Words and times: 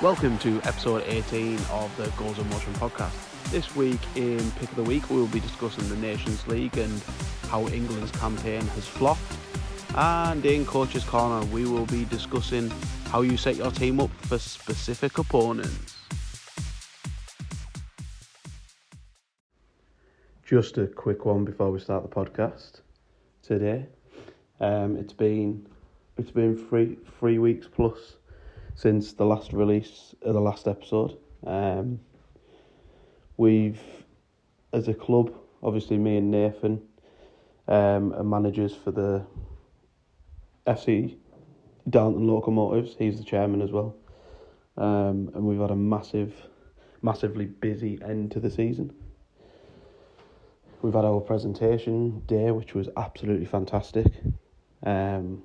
Welcome 0.00 0.38
to 0.38 0.58
episode 0.62 1.02
18 1.08 1.58
of 1.72 1.92
the 1.96 2.08
Goals 2.16 2.38
of 2.38 2.48
Motion 2.50 2.72
podcast. 2.74 3.50
This 3.50 3.74
week 3.74 3.98
in 4.14 4.38
Pick 4.52 4.70
of 4.70 4.76
the 4.76 4.84
Week, 4.84 5.10
we 5.10 5.16
will 5.16 5.26
be 5.26 5.40
discussing 5.40 5.88
the 5.88 5.96
Nations 5.96 6.46
League 6.46 6.78
and 6.78 7.02
how 7.48 7.66
England's 7.66 8.12
campaign 8.12 8.60
has 8.60 8.86
flopped. 8.86 9.20
And 9.96 10.46
in 10.46 10.64
Coach's 10.66 11.02
Corner, 11.02 11.44
we 11.46 11.64
will 11.64 11.86
be 11.86 12.04
discussing 12.04 12.70
how 13.06 13.22
you 13.22 13.36
set 13.36 13.56
your 13.56 13.72
team 13.72 13.98
up 13.98 14.10
for 14.20 14.38
specific 14.38 15.18
opponents. 15.18 15.96
Just 20.46 20.78
a 20.78 20.86
quick 20.86 21.24
one 21.24 21.44
before 21.44 21.72
we 21.72 21.80
start 21.80 22.08
the 22.08 22.08
podcast 22.08 22.82
today. 23.42 23.86
Um, 24.60 24.96
it's 24.96 25.12
been 25.12 25.66
it's 26.16 26.30
been 26.30 26.56
three 26.56 26.98
three 27.18 27.38
weeks 27.38 27.66
plus 27.66 28.14
since 28.78 29.12
the 29.12 29.24
last 29.24 29.52
release 29.52 30.14
of 30.22 30.34
the 30.34 30.40
last 30.40 30.68
episode. 30.68 31.18
Um, 31.44 31.98
we've, 33.36 33.80
as 34.72 34.86
a 34.86 34.94
club, 34.94 35.34
obviously 35.64 35.98
me 35.98 36.18
and 36.18 36.30
Nathan, 36.30 36.80
um, 37.66 38.12
are 38.12 38.22
managers 38.22 38.76
for 38.76 38.92
the 38.92 39.26
FC 40.64 41.16
Darlington 41.90 42.28
Locomotives. 42.28 42.94
He's 42.96 43.18
the 43.18 43.24
chairman 43.24 43.62
as 43.62 43.72
well, 43.72 43.96
um, 44.76 45.32
and 45.34 45.42
we've 45.42 45.58
had 45.58 45.72
a 45.72 45.76
massive, 45.76 46.32
massively 47.02 47.46
busy 47.46 47.98
end 48.00 48.30
to 48.30 48.38
the 48.38 48.50
season. 48.50 48.94
We've 50.82 50.94
had 50.94 51.04
our 51.04 51.20
presentation 51.20 52.20
day, 52.28 52.52
which 52.52 52.74
was 52.74 52.88
absolutely 52.96 53.46
fantastic, 53.46 54.06
um, 54.84 55.42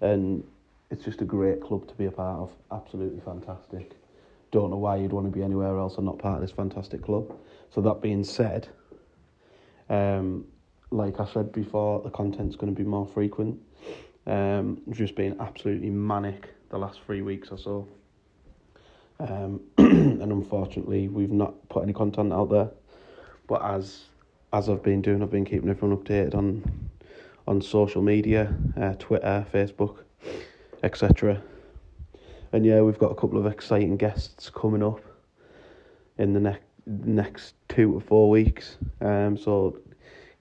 and 0.00 0.42
it's 0.90 1.04
just 1.04 1.20
a 1.20 1.24
great 1.24 1.60
club 1.60 1.86
to 1.88 1.94
be 1.94 2.06
a 2.06 2.10
part 2.10 2.40
of. 2.40 2.50
Absolutely 2.72 3.20
fantastic. 3.20 3.92
Don't 4.50 4.70
know 4.70 4.78
why 4.78 4.96
you'd 4.96 5.12
want 5.12 5.26
to 5.26 5.36
be 5.36 5.42
anywhere 5.42 5.78
else 5.78 5.96
and 5.96 6.06
not 6.06 6.18
part 6.18 6.36
of 6.36 6.40
this 6.40 6.50
fantastic 6.50 7.02
club. 7.02 7.34
So 7.70 7.80
that 7.82 8.00
being 8.00 8.24
said, 8.24 8.68
um, 9.90 10.46
like 10.90 11.20
I 11.20 11.26
said 11.26 11.52
before, 11.52 12.00
the 12.00 12.10
content's 12.10 12.56
going 12.56 12.74
to 12.74 12.78
be 12.78 12.88
more 12.88 13.06
frequent. 13.06 13.58
Um, 14.26 14.80
just 14.90 15.14
been 15.14 15.38
absolutely 15.40 15.90
manic 15.90 16.48
the 16.70 16.78
last 16.78 17.00
three 17.04 17.22
weeks 17.22 17.48
or 17.50 17.58
so. 17.58 17.88
Um, 19.20 19.60
and 19.78 20.32
unfortunately, 20.32 21.08
we've 21.08 21.30
not 21.30 21.68
put 21.68 21.82
any 21.82 21.92
content 21.92 22.32
out 22.32 22.50
there. 22.50 22.70
But 23.46 23.62
as 23.62 24.04
as 24.52 24.68
I've 24.68 24.82
been 24.82 25.02
doing, 25.02 25.22
I've 25.22 25.30
been 25.30 25.44
keeping 25.44 25.68
everyone 25.68 25.96
updated 25.96 26.34
on 26.34 26.90
on 27.46 27.62
social 27.62 28.02
media, 28.02 28.54
uh, 28.76 28.92
Twitter, 28.98 29.46
Facebook, 29.52 30.04
etc. 30.82 31.42
And 32.52 32.64
yeah, 32.64 32.80
we've 32.80 32.98
got 32.98 33.10
a 33.10 33.14
couple 33.14 33.38
of 33.38 33.46
exciting 33.46 33.96
guests 33.96 34.50
coming 34.50 34.82
up 34.82 35.00
in 36.16 36.32
the 36.32 36.40
next 36.40 36.62
next 36.86 37.54
two 37.68 37.92
to 37.92 38.00
four 38.00 38.30
weeks. 38.30 38.78
Um, 39.02 39.36
so 39.36 39.78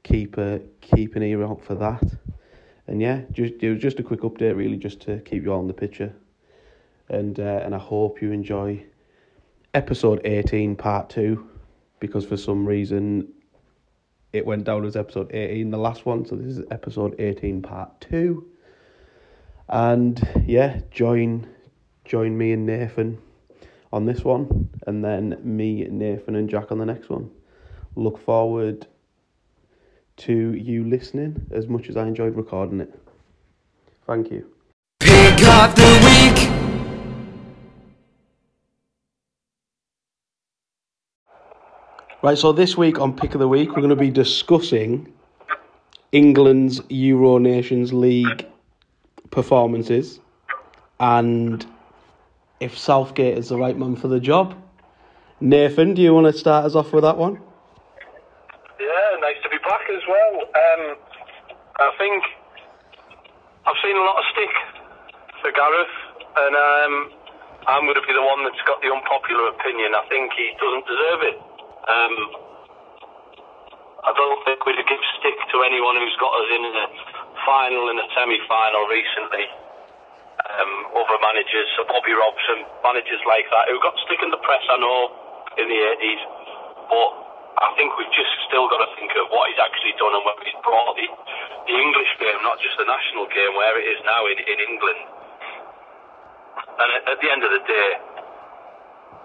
keep 0.04 0.38
a 0.38 0.62
keep 0.82 1.16
an 1.16 1.24
ear 1.24 1.44
out 1.44 1.62
for 1.62 1.76
that. 1.76 2.04
And 2.88 3.02
yeah, 3.02 3.22
just 3.32 3.56
it 3.62 3.70
was 3.70 3.82
just 3.82 4.00
a 4.00 4.04
quick 4.04 4.22
update, 4.22 4.56
really, 4.56 4.78
just 4.78 5.02
to 5.02 5.20
keep 5.20 5.44
you 5.44 5.52
all 5.52 5.60
in 5.60 5.68
the 5.68 5.74
picture. 5.74 6.14
And 7.10 7.40
uh, 7.40 7.62
and 7.64 7.76
I 7.76 7.80
hope 7.80 8.22
you 8.22 8.32
enjoy 8.32 8.86
episode 9.74 10.22
eighteen, 10.26 10.76
part 10.76 11.10
two, 11.10 11.50
because 12.00 12.26
for 12.26 12.38
some 12.38 12.66
reason 12.66 13.28
it 14.34 14.46
went 14.46 14.64
down 14.64 14.86
as 14.86 14.96
episode 14.96 15.30
eighteen, 15.34 15.70
the 15.70 15.78
last 15.78 16.06
one. 16.06 16.26
So 16.26 16.36
this 16.36 16.58
is 16.58 16.66
episode 16.72 17.20
eighteen, 17.20 17.62
part 17.62 18.00
two. 18.00 18.48
And 19.70 20.44
yeah, 20.46 20.80
join 20.92 21.48
join 22.06 22.38
me 22.38 22.54
and 22.54 22.66
Nathan 22.66 23.18
on 23.92 24.06
this 24.06 24.24
one, 24.24 24.70
and 24.86 25.04
then 25.04 25.38
me, 25.44 25.86
Nathan, 25.90 26.36
and 26.36 26.50
Jack 26.50 26.72
on 26.72 26.78
the 26.78 26.86
next 26.86 27.10
one. 27.10 27.30
Look 27.96 28.18
forward 28.18 28.88
to 30.18 30.54
you 30.54 30.84
listening 30.84 31.46
as 31.52 31.68
much 31.68 31.90
as 31.90 31.98
I 31.98 32.08
enjoyed 32.08 32.36
recording 32.36 32.82
it. 32.82 32.94
Thank 34.06 34.32
you. 34.32 34.50
Pick 35.00 35.42
of 35.44 35.76
the 35.76 36.02
week. 36.06 36.50
Right, 42.24 42.38
so 42.38 42.52
this 42.52 42.76
week 42.76 43.00
on 43.00 43.16
Pick 43.16 43.36
of 43.36 43.40
the 43.40 43.48
Week, 43.48 43.70
we're 43.70 43.76
going 43.76 43.90
to 43.90 43.96
be 43.96 44.10
discussing 44.10 45.14
England's 46.12 46.82
Euro 46.90 47.38
Nations 47.38 47.94
League 47.94 48.48
performances 49.38 50.20
and 51.00 51.62
if 52.60 52.74
Southgate 52.74 53.38
is 53.38 53.50
the 53.50 53.58
right 53.58 53.78
man 53.78 53.96
for 53.96 54.08
the 54.08 54.20
job. 54.20 54.58
Nathan, 55.40 55.94
do 55.94 56.02
you 56.02 56.10
want 56.10 56.26
to 56.26 56.34
start 56.34 56.66
us 56.66 56.74
off 56.74 56.90
with 56.90 57.06
that 57.06 57.22
one? 57.22 57.38
Yeah, 58.82 59.10
nice 59.22 59.38
to 59.46 59.50
be 59.54 59.62
back 59.62 59.86
as 59.94 60.02
well. 60.10 60.34
Um, 60.42 60.98
I 61.78 61.94
think 62.02 62.18
I've 63.70 63.78
seen 63.86 63.94
a 63.94 64.02
lot 64.02 64.18
of 64.18 64.26
stick 64.34 64.54
for 65.46 65.54
Gareth, 65.54 65.96
and 66.42 66.54
um, 66.58 66.94
I'm 67.70 67.86
going 67.86 67.94
to 67.94 68.08
be 68.10 68.18
the 68.18 68.26
one 68.26 68.42
that's 68.42 68.66
got 68.66 68.82
the 68.82 68.90
unpopular 68.90 69.54
opinion. 69.54 69.94
I 69.94 70.02
think 70.10 70.34
he 70.34 70.50
doesn't 70.58 70.86
deserve 70.90 71.22
it. 71.30 71.38
Um, 71.86 72.16
I 74.02 74.12
don't 74.18 74.42
think 74.50 74.66
we'd 74.66 74.82
give 74.82 75.04
stick 75.22 75.38
to 75.54 75.62
anyone 75.62 75.94
who's 76.02 76.18
got 76.18 76.34
us 76.34 76.50
in 76.58 76.62
a 76.66 76.74
final 77.48 77.88
and 77.88 77.98
a 78.04 78.08
semi-final 78.12 78.84
recently. 78.92 79.48
Um, 80.52 80.72
other 81.00 81.18
managers, 81.24 81.68
so 81.80 81.88
Bobby 81.88 82.12
Robson, 82.12 82.68
managers 82.84 83.24
like 83.24 83.48
that, 83.56 83.72
who 83.72 83.80
got 83.80 83.96
stick 84.04 84.20
in 84.22 84.30
the 84.30 84.42
press, 84.44 84.62
I 84.68 84.78
know, 84.78 85.02
in 85.56 85.66
the 85.72 85.80
80s, 85.98 86.22
but 86.92 87.10
I 87.58 87.74
think 87.80 87.96
we've 87.98 88.12
just 88.14 88.30
still 88.46 88.70
got 88.70 88.86
to 88.86 88.90
think 89.00 89.16
of 89.18 89.32
what 89.34 89.50
he's 89.50 89.58
actually 89.58 89.96
done 89.98 90.14
and 90.14 90.22
where 90.28 90.38
he's 90.46 90.60
brought 90.62 90.94
the, 90.94 91.08
the 91.72 91.76
English 91.76 92.12
game, 92.22 92.38
not 92.46 92.62
just 92.62 92.78
the 92.78 92.86
national 92.86 93.26
game, 93.34 93.58
where 93.58 93.80
it 93.82 93.88
is 93.90 94.00
now 94.06 94.22
in, 94.30 94.38
in 94.38 94.58
England. 94.62 95.02
And 96.78 96.90
at, 97.00 97.02
at 97.16 97.18
the 97.18 97.30
end 97.34 97.42
of 97.42 97.50
the 97.50 97.64
day, 97.66 97.90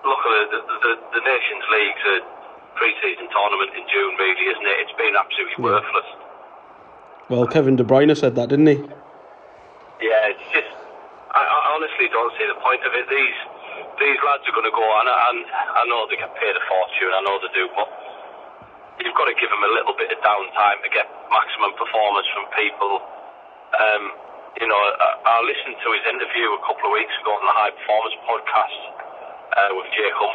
look 0.08 0.22
at 0.24 0.32
the, 0.48 0.58
the, 0.64 0.76
the, 0.80 0.92
the 1.20 1.22
Nations 1.28 1.64
League's 1.76 2.04
a 2.08 2.16
pre-season 2.80 3.28
tournament 3.28 3.70
in 3.76 3.84
June, 3.92 4.16
really, 4.16 4.46
isn't 4.48 4.64
it? 4.66 4.76
It's 4.88 4.96
been 4.96 5.12
absolutely 5.12 5.60
Yeah. 5.60 5.76
worthless. 5.76 6.08
Well, 7.28 7.46
Kevin 7.46 7.76
De 7.76 7.84
Bruyne 7.84 8.16
said 8.16 8.34
that, 8.36 8.48
didn't 8.48 8.66
he? 8.66 8.78
Yeah, 10.02 10.34
it's 10.34 10.46
just 10.52 10.72
I, 11.32 11.40
I 11.40 11.58
honestly 11.72 12.12
don't 12.12 12.32
see 12.36 12.44
the 12.44 12.58
point 12.60 12.84
of 12.84 12.92
it. 12.92 13.08
These 13.08 13.38
these 13.96 14.18
lads 14.20 14.44
are 14.44 14.52
going 14.52 14.68
to 14.68 14.74
go 14.74 14.84
on, 14.84 15.08
and 15.08 15.46
I 15.48 15.82
know 15.88 16.04
they 16.10 16.20
get 16.20 16.32
paid 16.36 16.52
a 16.52 16.64
fortune. 16.68 17.12
I 17.14 17.22
know 17.24 17.40
they 17.40 17.52
do, 17.56 17.64
but 17.72 17.88
you've 19.00 19.16
got 19.16 19.32
to 19.32 19.36
give 19.40 19.48
them 19.48 19.64
a 19.64 19.72
little 19.72 19.96
bit 19.96 20.12
of 20.12 20.18
downtime 20.20 20.84
to 20.84 20.90
get 20.92 21.08
maximum 21.32 21.72
performance 21.80 22.28
from 22.36 22.44
people. 22.52 23.00
Um, 23.80 24.02
you 24.60 24.68
know, 24.68 24.76
I, 24.76 25.08
I 25.24 25.36
listened 25.48 25.80
to 25.80 25.88
his 25.96 26.04
interview 26.04 26.52
a 26.52 26.62
couple 26.68 26.92
of 26.92 26.92
weeks 26.92 27.14
ago 27.24 27.32
on 27.32 27.44
the 27.48 27.56
High 27.56 27.72
Performance 27.72 28.16
podcast 28.28 28.80
uh, 29.56 29.70
with 29.72 29.88
Jacob, 29.96 30.32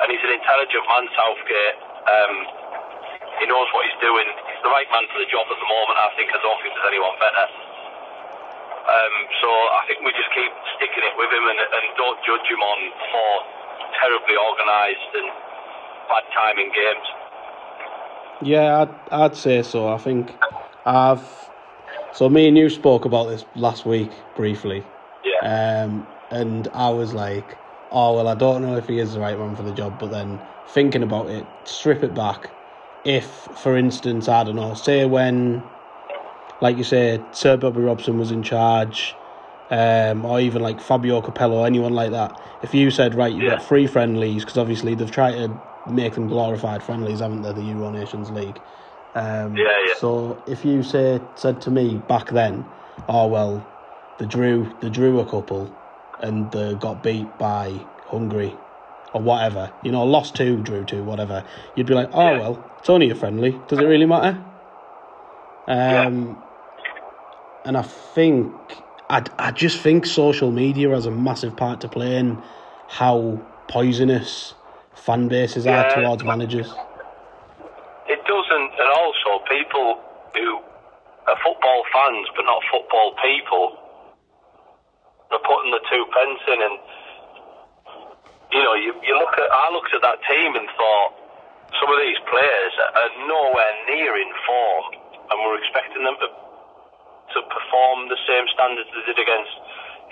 and 0.00 0.06
he's 0.08 0.24
an 0.24 0.32
intelligent 0.32 0.84
man, 0.88 1.04
Southgate. 1.12 1.76
Um, 2.08 2.34
he 3.42 3.50
knows 3.50 3.66
what 3.74 3.82
he's 3.90 3.98
doing. 3.98 4.24
He's 4.46 4.62
the 4.62 4.70
right 4.70 4.86
man 4.94 5.10
for 5.10 5.18
the 5.18 5.26
job 5.26 5.50
at 5.50 5.58
the 5.58 5.66
moment. 5.66 5.98
I 5.98 6.14
think. 6.14 6.30
I 6.30 6.38
don't 6.38 6.62
think 6.62 6.78
there's 6.78 6.90
anyone 6.94 7.18
better. 7.18 7.46
Um, 8.82 9.14
so 9.42 9.48
I 9.50 9.82
think 9.90 10.06
we 10.06 10.14
just 10.14 10.30
keep 10.30 10.50
sticking 10.78 11.02
it 11.02 11.14
with 11.18 11.30
him 11.30 11.42
and, 11.42 11.58
and 11.58 11.84
don't 11.98 12.18
judge 12.22 12.46
him 12.46 12.62
on 12.62 12.78
four 13.10 13.34
terribly 13.98 14.36
organised 14.38 15.10
and 15.18 15.28
bad 16.06 16.24
timing 16.34 16.70
games. 16.70 17.06
Yeah, 18.42 18.82
I'd, 18.82 18.94
I'd 19.10 19.36
say 19.36 19.62
so. 19.62 19.88
I 19.88 19.98
think 19.98 20.34
I've. 20.86 21.22
So, 22.12 22.28
me 22.28 22.46
and 22.46 22.58
you 22.58 22.68
spoke 22.68 23.04
about 23.04 23.28
this 23.28 23.44
last 23.54 23.86
week 23.86 24.10
briefly. 24.36 24.84
Yeah. 25.24 25.84
Um, 25.84 26.06
and 26.30 26.68
I 26.74 26.90
was 26.90 27.14
like, 27.14 27.56
oh, 27.90 28.16
well, 28.16 28.28
I 28.28 28.34
don't 28.34 28.62
know 28.62 28.76
if 28.76 28.86
he 28.86 28.98
is 28.98 29.14
the 29.14 29.20
right 29.20 29.38
man 29.38 29.56
for 29.56 29.62
the 29.62 29.72
job. 29.72 29.98
But 29.98 30.10
then 30.10 30.40
thinking 30.68 31.02
about 31.02 31.30
it, 31.30 31.46
strip 31.64 32.02
it 32.02 32.14
back. 32.14 32.50
If, 33.04 33.48
for 33.56 33.76
instance, 33.76 34.28
I 34.28 34.44
don't 34.44 34.56
know, 34.56 34.74
say 34.74 35.04
when, 35.04 35.70
like 36.60 36.76
you 36.76 36.84
say, 36.84 37.24
Sir 37.32 37.56
Bobby 37.56 37.80
Robson 37.80 38.18
was 38.18 38.30
in 38.30 38.42
charge, 38.42 39.16
um, 39.70 40.24
or 40.24 40.38
even 40.40 40.62
like 40.62 40.80
Fabio 40.80 41.20
Capello, 41.20 41.64
anyone 41.64 41.94
like 41.94 42.10
that. 42.12 42.38
If 42.60 42.74
you 42.74 42.90
said, 42.90 43.14
right, 43.14 43.32
you've 43.32 43.50
got 43.50 43.62
three 43.62 43.86
friendlies, 43.86 44.44
because 44.44 44.58
obviously 44.58 44.94
they've 44.94 45.10
tried 45.10 45.32
to 45.32 45.58
make 45.86 46.14
them 46.14 46.28
glorified 46.28 46.82
friendlies, 46.82 47.20
haven't 47.20 47.42
they, 47.42 47.52
the 47.52 47.62
Euro 47.62 47.90
Nations 47.90 48.30
League? 48.30 48.62
Um, 49.14 49.56
Yeah, 49.56 49.64
yeah. 49.86 49.94
So 49.98 50.42
if 50.46 50.64
you 50.64 50.82
say 50.82 51.20
said 51.34 51.60
to 51.62 51.70
me 51.70 51.98
back 51.98 52.30
then, 52.30 52.72
oh 53.08 53.26
well, 53.26 53.66
they 54.18 54.26
drew 54.26 54.72
they 54.80 54.90
drew 54.90 55.20
a 55.20 55.26
couple, 55.26 55.76
and 56.20 56.50
they 56.52 56.74
got 56.76 57.02
beat 57.02 57.36
by 57.36 57.86
Hungary, 58.06 58.60
or 59.12 59.22
whatever, 59.22 59.72
you 59.82 59.92
know, 59.92 60.04
lost 60.04 60.34
two, 60.34 60.62
drew 60.62 60.84
two, 60.84 61.04
whatever. 61.04 61.44
You'd 61.74 61.86
be 61.86 61.94
like, 61.94 62.10
oh 62.12 62.32
Yeah. 62.32 62.38
well, 62.38 62.64
it's 62.78 62.88
only 62.90 63.10
a 63.10 63.14
friendly. 63.14 63.58
Does 63.58 63.78
it 63.80 63.84
really 63.84 64.06
matter? 64.06 64.44
Um, 65.68 66.42
and 67.64 67.76
I 67.76 67.82
think 67.82 68.82
I, 69.08 69.22
I 69.38 69.52
just 69.52 69.80
think 69.80 70.06
social 70.06 70.50
media 70.50 70.90
has 70.90 71.06
a 71.06 71.10
massive 71.10 71.56
part 71.56 71.80
to 71.80 71.88
play 71.88 72.16
in 72.16 72.42
how 72.86 73.42
poisonous 73.68 74.54
fan 74.94 75.28
bases 75.28 75.66
are 75.66 75.88
towards 75.90 76.24
managers. 76.24 76.74
It 78.06 78.20
doesn't, 78.26 78.72
and 78.78 78.88
also 78.90 79.44
people 79.48 80.00
who 80.34 80.60
are 81.28 81.36
football 81.44 81.82
fans 81.92 82.26
but 82.34 82.44
not 82.44 82.62
football 82.70 83.14
people 83.22 83.78
are 85.30 85.40
putting 85.46 85.70
the 85.70 85.80
two 85.90 86.04
pence 86.12 86.40
in, 86.48 86.60
and 86.62 86.78
you 88.52 88.62
know, 88.62 88.74
you, 88.76 88.92
you 89.02 89.14
look 89.16 89.32
at. 89.36 89.48
I 89.48 89.72
looked 89.72 89.92
at 89.96 90.02
that 90.04 90.20
team 90.28 90.54
and 90.54 90.68
thought 90.76 91.10
some 91.80 91.88
of 91.88 91.98
these 92.04 92.20
players 92.28 92.72
are 92.78 93.12
nowhere 93.24 93.74
near 93.88 94.12
in 94.20 94.30
form, 94.44 94.86
and 95.32 95.36
we're 95.40 95.58
expecting 95.58 96.04
them 96.04 96.16
to 96.20 96.28
to 97.32 97.40
perform 97.48 98.12
the 98.12 98.20
same 98.28 98.44
standards 98.52 98.92
they 98.92 99.04
did 99.08 99.16
against 99.16 99.56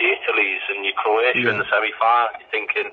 the 0.01 0.09
Italy's 0.09 0.65
and 0.73 0.89
your 0.89 0.97
Croatia 0.97 1.53
in 1.53 1.61
the 1.61 1.69
semi-final. 1.69 2.33
You're 2.41 2.49
thinking. 2.49 2.89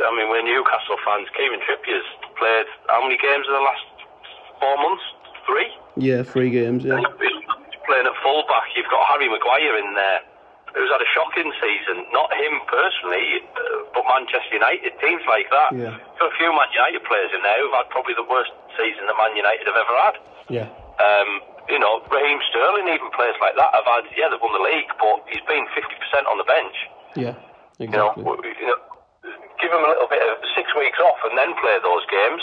I 0.00 0.10
mean, 0.14 0.30
we're 0.30 0.42
Newcastle 0.42 0.96
fans. 1.04 1.28
Kevin 1.34 1.60
Trippier's 1.66 2.06
played 2.38 2.66
how 2.88 3.02
many 3.02 3.18
games 3.18 3.44
in 3.46 3.54
the 3.54 3.62
last 3.62 3.84
four 4.58 4.76
months? 4.78 5.02
Three. 5.46 5.70
Yeah, 5.98 6.22
three 6.22 6.50
games. 6.50 6.84
Yeah, 6.84 6.98
He's 6.98 7.78
playing 7.86 8.06
at 8.06 8.16
fullback. 8.22 8.70
You've 8.74 8.88
got 8.90 9.02
Harry 9.10 9.28
Maguire 9.28 9.76
in 9.82 9.94
there, 9.94 10.20
who's 10.74 10.90
had 10.90 11.02
a 11.02 11.10
shocking 11.14 11.50
season. 11.58 12.06
Not 12.14 12.30
him 12.34 12.54
personally, 12.70 13.42
uh, 13.56 13.90
but 13.94 14.06
Manchester 14.06 14.54
United 14.54 14.94
teams 15.02 15.22
like 15.26 15.50
that. 15.50 15.70
Yeah. 15.74 15.94
Got 16.18 16.30
a 16.30 16.36
few 16.38 16.50
Man 16.54 16.70
United 16.74 17.02
players 17.06 17.30
in 17.34 17.42
there 17.42 17.58
who've 17.62 17.74
had 17.74 17.90
probably 17.90 18.14
the 18.14 18.26
worst 18.26 18.54
season 18.78 19.06
that 19.10 19.16
Man 19.18 19.34
United 19.34 19.66
have 19.66 19.78
ever 19.78 19.96
had. 20.06 20.14
yeah, 20.48 20.68
Um, 21.02 21.42
you 21.70 21.78
know, 21.78 22.02
Raheem 22.10 22.38
Sterling, 22.50 22.86
even 22.90 23.10
players 23.14 23.38
like 23.42 23.54
that 23.54 23.70
have 23.74 23.86
had. 23.86 24.04
Yeah, 24.18 24.30
they've 24.30 24.42
won 24.42 24.50
the 24.54 24.62
league, 24.62 24.90
but 24.98 25.22
he's 25.30 25.42
been 25.46 25.66
50% 25.70 26.26
on 26.26 26.38
the 26.38 26.46
bench. 26.46 26.76
yeah, 27.14 27.34
You 27.78 27.86
know, 27.90 28.10
exactly. 28.14 28.54
you 28.58 28.66
know, 28.66 28.78
give 29.62 29.70
him 29.70 29.82
a 29.84 29.90
little 29.90 30.08
bit 30.10 30.22
of 30.24 30.38
six 30.56 30.66
weeks 30.74 30.98
off 30.98 31.20
and 31.30 31.36
then 31.38 31.52
play 31.62 31.76
those 31.84 32.02
games 32.10 32.42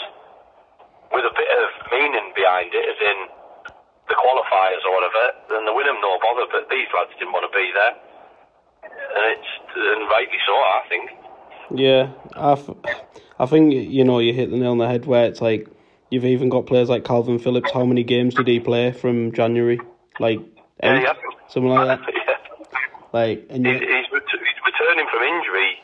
with 1.12 1.24
a 1.28 1.34
bit 1.36 1.50
of 1.60 1.68
meaning 1.92 2.32
behind 2.36 2.72
it, 2.76 2.86
as 2.88 3.00
in 3.04 3.18
the 4.08 4.16
qualifiers 4.16 4.84
or 4.88 4.92
whatever. 4.96 5.24
Then 5.52 5.66
they 5.68 5.74
win 5.76 5.88
them 5.88 6.00
no 6.00 6.16
bother. 6.24 6.48
But 6.48 6.68
these 6.72 6.88
lads 6.96 7.12
didn't 7.20 7.32
want 7.36 7.44
to 7.48 7.54
be 7.56 7.68
there, 7.76 7.96
and 9.18 9.38
it's 9.38 9.48
and 9.76 10.10
rightly 10.10 10.38
so, 10.46 10.54
I 10.54 10.82
think. 10.90 11.10
Yeah, 11.76 12.12
I, 12.36 13.44
I 13.44 13.46
think 13.46 13.74
you 13.74 14.04
know 14.04 14.20
you 14.20 14.34
hit 14.34 14.50
the 14.52 14.58
nail 14.58 14.72
on 14.72 14.78
the 14.78 14.88
head 14.88 15.06
where 15.06 15.26
it's 15.26 15.42
like 15.42 15.68
you've 16.10 16.26
even 16.26 16.50
got 16.50 16.66
players 16.66 16.90
like 16.90 17.04
Kalvin 17.04 17.42
Phillips. 17.42 17.72
How 17.72 17.86
many 17.86 18.04
games 18.04 18.34
did 18.36 18.48
he 18.48 18.60
play 18.60 18.92
from 18.92 19.32
January? 19.34 19.80
Like 20.20 20.40
Yeah, 20.82 20.98
eight, 20.98 21.04
yeah. 21.04 21.14
something 21.50 21.70
like 21.70 22.00
that. 22.00 22.14
yeah. 22.14 22.34
Like 23.14 23.46
and 23.50 23.66
you, 23.66 23.74
he's, 23.74 23.82
ret- 24.12 24.24
he's 24.32 24.62
returning 24.66 25.06
from 25.12 25.24
injury 25.24 25.76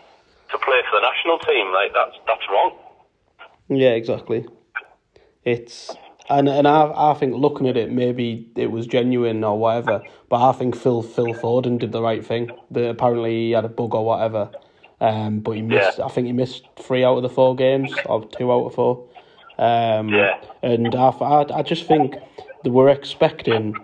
to 0.52 0.58
play 0.60 0.80
for 0.90 1.00
the 1.00 1.08
national 1.08 1.40
team. 1.40 1.72
Like 1.74 1.92
that's 1.94 2.16
that's 2.28 2.48
wrong. 2.50 2.78
yeah, 3.70 3.92
exactly. 3.92 4.46
It's 5.44 5.94
and 6.30 6.48
and 6.50 6.68
I 6.68 7.12
I 7.12 7.14
think 7.16 7.36
looking 7.36 7.68
at 7.68 7.78
it, 7.78 7.92
maybe 7.92 8.48
it 8.56 8.72
was 8.72 8.88
genuine 8.88 9.44
or 9.44 9.58
whatever. 9.58 10.04
But 10.30 10.50
I 10.50 10.52
think 10.54 10.76
Phil 10.76 11.02
Phil 11.02 11.34
Foden 11.34 11.80
did 11.80 11.92
the 11.92 12.02
right 12.02 12.26
thing. 12.26 12.52
The, 12.72 12.90
apparently 12.90 13.48
he 13.48 13.52
had 13.52 13.66
a 13.66 13.70
bug 13.70 13.94
or 13.96 14.06
whatever. 14.06 14.50
Um, 15.02 15.40
but 15.40 15.52
he 15.52 15.62
missed. 15.62 15.98
Yeah. 16.00 16.06
I 16.06 16.10
think 16.10 16.28
he 16.28 16.34
missed 16.34 16.66
three 16.78 17.04
out 17.04 17.18
of 17.18 17.24
the 17.24 17.30
four 17.30 17.56
games, 17.56 17.92
or 18.06 18.26
two 18.26 18.52
out 18.52 18.66
of 18.66 18.74
four. 18.76 19.10
Um, 19.58 20.10
Yeah. 20.10 20.40
And 20.62 20.96
I, 20.96 21.10
I, 21.10 21.60
I 21.60 21.62
just 21.62 21.86
think 21.86 22.16
that 22.64 22.72
we're 22.72 22.88
expecting 22.90 23.76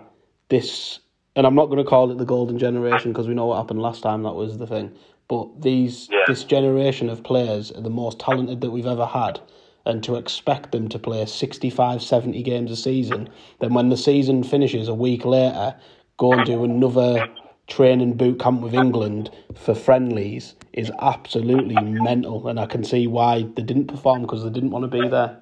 this, 0.48 0.98
and 1.36 1.46
I'm 1.46 1.54
not 1.54 1.66
going 1.66 1.76
to 1.78 1.84
call 1.84 2.10
it 2.10 2.16
the 2.16 2.24
golden 2.24 2.58
generation 2.58 3.12
because 3.12 3.28
we 3.28 3.34
know 3.34 3.46
what 3.46 3.56
happened 3.58 3.82
last 3.82 4.02
time. 4.02 4.22
That 4.22 4.32
was 4.34 4.56
the 4.56 4.66
thing. 4.66 4.92
But 5.28 5.60
these 5.60 6.08
Yeah. 6.10 6.20
this 6.26 6.42
generation 6.42 7.10
of 7.10 7.22
players 7.22 7.70
are 7.70 7.82
the 7.82 7.90
most 7.90 8.18
talented 8.18 8.62
that 8.62 8.70
we've 8.70 8.86
ever 8.86 9.06
had. 9.06 9.40
And 9.86 10.04
to 10.04 10.16
expect 10.16 10.72
them 10.72 10.88
to 10.88 10.98
play 10.98 11.24
65, 11.24 12.02
70 12.02 12.42
games 12.42 12.70
a 12.70 12.76
season, 12.76 13.28
then 13.60 13.72
when 13.72 13.88
the 13.88 13.96
season 13.96 14.42
finishes 14.42 14.88
a 14.88 14.94
week 14.94 15.24
later, 15.24 15.74
go 16.18 16.32
and 16.32 16.44
do 16.44 16.64
another 16.64 17.28
training 17.66 18.14
boot 18.14 18.38
camp 18.38 18.60
with 18.60 18.74
England 18.74 19.30
for 19.54 19.74
friendlies 19.74 20.54
is 20.72 20.92
absolutely 21.00 21.80
mental. 21.80 22.46
And 22.48 22.60
I 22.60 22.66
can 22.66 22.84
see 22.84 23.06
why 23.06 23.42
they 23.42 23.62
didn't 23.62 23.86
perform 23.86 24.22
because 24.22 24.44
they 24.44 24.50
didn't 24.50 24.70
want 24.70 24.84
to 24.84 25.00
be 25.00 25.08
there. 25.08 25.40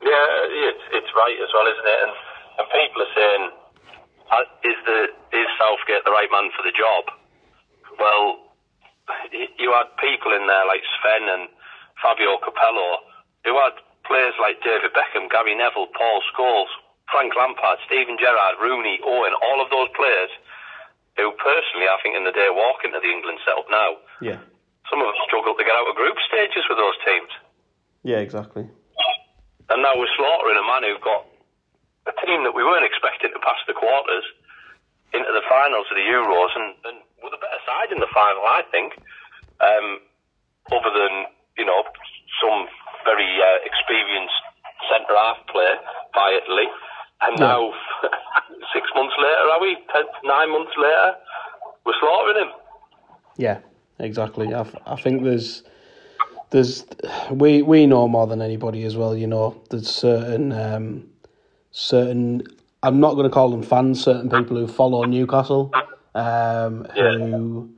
Yeah, 0.00 0.26
it's 0.72 0.84
it's 0.92 1.12
right 1.14 1.36
as 1.36 1.50
well, 1.52 1.66
isn't 1.66 1.86
it? 1.86 2.00
And 2.08 2.12
and 2.58 2.66
people 2.72 3.02
are 3.02 3.14
saying, 3.16 3.50
uh, 4.32 4.44
is 4.64 4.78
the 4.86 4.98
is 5.36 5.48
Southgate 5.58 6.04
the 6.04 6.10
right 6.10 6.28
man 6.32 6.50
for 6.56 6.62
the 6.62 6.72
job? 6.72 7.04
Well, 7.98 8.50
you 9.58 9.72
had 9.72 9.88
people 10.00 10.32
in 10.32 10.46
there 10.46 10.66
like 10.66 10.82
Sven 11.00 11.28
and 11.28 11.48
Fabio 12.02 12.40
Capello 12.40 13.04
who 13.44 13.56
had 13.56 13.76
players 14.04 14.34
like 14.40 14.60
David 14.60 14.92
Beckham, 14.92 15.30
Gary 15.30 15.54
Neville, 15.54 15.88
Paul 15.96 16.20
Scholes, 16.28 16.72
Frank 17.08 17.32
Lampard, 17.36 17.78
Steven 17.86 18.16
Gerrard, 18.20 18.60
Rooney, 18.60 19.00
Owen, 19.04 19.32
all 19.40 19.62
of 19.62 19.70
those 19.70 19.88
players 19.96 20.30
who 21.16 21.32
personally 21.40 21.88
I 21.88 21.98
think 22.02 22.16
in 22.16 22.24
the 22.24 22.34
day 22.34 22.48
walk 22.50 22.84
into 22.84 23.00
the 23.00 23.10
England 23.10 23.40
setup 23.44 23.68
now. 23.70 24.00
Yeah. 24.20 24.40
Some 24.88 25.00
of 25.00 25.06
them 25.06 25.18
struggled 25.26 25.58
to 25.58 25.64
get 25.64 25.76
out 25.76 25.86
of 25.86 25.94
group 25.94 26.16
stages 26.26 26.66
with 26.66 26.78
those 26.78 26.98
teams. 27.06 27.30
Yeah, 28.02 28.18
exactly. 28.24 28.66
And 29.70 29.82
now 29.86 29.94
we're 29.94 30.10
slaughtering 30.18 30.58
a 30.58 30.66
man 30.66 30.82
who 30.82 30.98
got 30.98 31.30
a 32.10 32.14
team 32.26 32.42
that 32.42 32.56
we 32.56 32.64
weren't 32.64 32.86
expecting 32.86 33.30
to 33.30 33.38
pass 33.38 33.60
the 33.70 33.76
quarters 33.76 34.26
into 35.12 35.30
the 35.30 35.46
finals 35.46 35.86
of 35.90 35.96
the 35.98 36.06
Euros 36.06 36.52
and, 36.58 36.74
and 36.90 36.98
with 37.22 37.34
a 37.34 37.40
better 37.42 37.60
side 37.66 37.92
in 37.92 38.00
the 38.02 38.10
final, 38.10 38.42
I 38.46 38.62
think. 38.70 38.98
Um, 39.60 40.00
other 40.72 40.90
than, 40.90 41.30
you 41.58 41.64
know, 41.64 41.82
some 42.42 42.66
very 43.04 43.28
uh, 43.40 43.58
experienced 43.64 44.42
centre 44.90 45.16
half 45.16 45.38
player 45.52 45.76
by 46.14 46.38
Italy. 46.42 46.68
And 47.22 47.38
Yeah. 47.38 47.46
now, 47.46 47.72
six 48.74 48.86
months 48.94 49.14
later, 49.18 49.50
are 49.52 49.60
we? 49.60 49.76
Ten, 49.92 50.04
nine 50.24 50.50
months 50.50 50.72
later, 50.76 51.14
we're 51.84 51.98
slaughtering 52.00 52.46
him. 52.46 52.52
Yeah, 53.36 53.58
exactly. 53.98 54.54
I, 54.54 54.66
I 54.86 54.96
think 54.96 55.22
there's 55.22 55.62
there's 56.50 56.84
we 57.30 57.62
we 57.62 57.86
know 57.86 58.08
more 58.08 58.26
than 58.26 58.42
anybody 58.42 58.84
as 58.84 58.96
well. 58.96 59.16
You 59.16 59.26
know, 59.26 59.60
there's 59.70 59.88
certain 59.88 60.52
um, 60.52 61.08
certain. 61.70 62.42
I'm 62.82 62.98
not 62.98 63.14
going 63.14 63.24
to 63.24 63.30
call 63.30 63.50
them 63.50 63.62
fans. 63.62 64.02
Certain 64.02 64.30
people 64.30 64.56
who 64.56 64.66
follow 64.66 65.04
Newcastle, 65.04 65.72
um, 66.14 66.86
who 66.94 67.70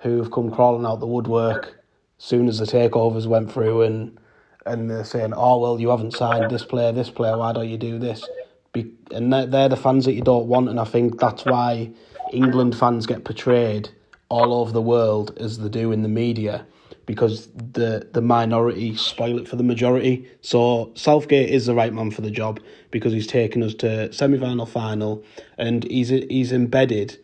who 0.00 0.18
have 0.18 0.30
come 0.32 0.50
crawling 0.50 0.84
out 0.84 1.00
the 1.00 1.06
woodwork 1.06 1.78
soon 2.18 2.48
as 2.48 2.58
the 2.58 2.66
takeovers 2.66 3.26
went 3.26 3.52
through, 3.52 3.82
and 3.82 4.18
and 4.66 4.90
they're 4.90 5.04
saying, 5.04 5.34
"Oh 5.34 5.58
well, 5.58 5.80
you 5.80 5.88
haven't 5.90 6.12
signed 6.12 6.50
this 6.50 6.64
player, 6.64 6.92
this 6.92 7.10
player. 7.10 7.36
Why 7.38 7.52
don't 7.52 7.68
you 7.68 7.78
do 7.78 7.98
this?" 7.98 8.26
Be, 8.72 8.92
and 9.12 9.32
they're, 9.32 9.68
the 9.68 9.76
fans 9.76 10.04
that 10.04 10.14
you 10.14 10.22
don't 10.22 10.46
want, 10.46 10.68
and 10.68 10.80
I 10.80 10.84
think 10.84 11.20
that's 11.20 11.44
why 11.44 11.90
England 12.32 12.76
fans 12.76 13.06
get 13.06 13.24
portrayed 13.24 13.88
all 14.28 14.52
over 14.52 14.72
the 14.72 14.82
world 14.82 15.36
as 15.38 15.58
they 15.58 15.68
do 15.68 15.92
in 15.92 16.02
the 16.02 16.08
media 16.08 16.66
because 17.06 17.48
the 17.72 18.08
the 18.12 18.22
minority 18.22 18.96
spoil 18.96 19.38
it 19.38 19.48
for 19.48 19.56
the 19.56 19.62
majority. 19.62 20.28
So 20.40 20.92
Southgate 20.94 21.50
is 21.50 21.66
the 21.66 21.74
right 21.74 21.92
man 21.92 22.10
for 22.10 22.22
the 22.22 22.30
job 22.30 22.60
because 22.90 23.12
he's 23.12 23.26
taken 23.26 23.62
us 23.62 23.74
to 23.74 24.12
semi 24.12 24.38
final, 24.38 24.66
final, 24.66 25.22
and 25.58 25.84
he's 25.84 26.08
he's 26.08 26.52
embedded 26.52 27.18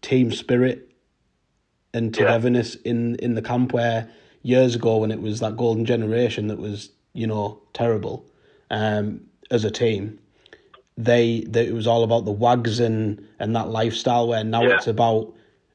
team 0.00 0.32
spirit 0.32 0.91
and 1.94 2.14
togetherness 2.14 2.74
in 2.76 3.16
in 3.16 3.34
the 3.34 3.42
camp 3.42 3.72
where 3.72 4.08
years 4.42 4.74
ago 4.74 4.96
when 4.98 5.10
it 5.10 5.20
was 5.20 5.40
that 5.40 5.56
golden 5.56 5.84
generation 5.84 6.48
that 6.48 6.58
was 6.58 6.90
you 7.12 7.26
know 7.26 7.58
terrible 7.74 8.24
um 8.70 9.20
as 9.50 9.64
a 9.64 9.70
team 9.70 10.18
they, 10.98 11.40
they 11.48 11.66
it 11.66 11.72
was 11.74 11.86
all 11.86 12.02
about 12.04 12.24
the 12.24 12.30
wags 12.32 12.78
and 12.80 13.26
and 13.38 13.56
that 13.56 13.68
lifestyle 13.68 14.28
where 14.28 14.44
now 14.44 14.62
Yeah. 14.62 14.76
it's 14.76 14.86
about 14.86 15.32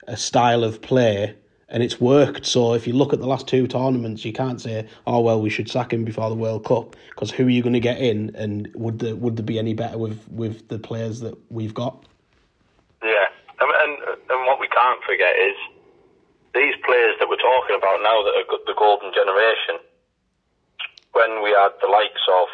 a 0.08 0.16
style 0.18 0.64
of 0.64 0.82
play 0.82 1.36
and 1.70 1.84
it's 1.84 2.00
worked. 2.00 2.46
So 2.46 2.74
if 2.76 2.88
you 2.88 2.94
look 2.94 3.12
at 3.12 3.20
the 3.20 3.28
last 3.28 3.46
two 3.48 3.68
tournaments 3.68 4.24
you 4.24 4.32
can't 4.32 4.62
say 4.62 4.88
oh 5.06 5.20
well 5.20 5.42
we 5.42 5.50
should 5.50 5.70
sack 5.70 5.92
him 5.92 6.04
before 6.06 6.30
the 6.30 6.36
world 6.36 6.66
cup 6.66 6.96
because 7.10 7.30
who 7.32 7.46
are 7.48 7.50
you 7.50 7.62
going 7.62 7.74
to 7.74 7.80
get 7.80 7.98
in 8.00 8.32
and 8.36 8.70
would 8.76 9.00
there 9.00 9.16
would 9.16 9.36
there 9.38 9.46
be 9.46 9.60
any 9.60 9.74
better 9.74 9.98
with 9.98 10.20
with 10.30 10.68
the 10.70 10.80
players 10.80 11.20
that 11.22 11.36
we've 11.50 11.74
got 11.74 12.06
Yeah, 13.04 13.28
and, 13.60 13.72
and 13.84 14.18
and 14.30 14.46
what 14.48 14.60
we 14.60 14.68
can't 14.70 15.04
forget 15.04 15.36
is 15.36 15.56
these 16.58 16.74
players 16.82 17.14
that 17.22 17.30
we're 17.30 17.40
talking 17.40 17.78
about 17.78 18.02
now 18.02 18.18
that 18.26 18.34
are 18.34 18.50
the 18.66 18.74
golden 18.74 19.14
generation. 19.14 19.78
When 21.14 21.46
we 21.46 21.54
had 21.54 21.78
the 21.82 21.90
likes 21.90 22.26
of 22.26 22.48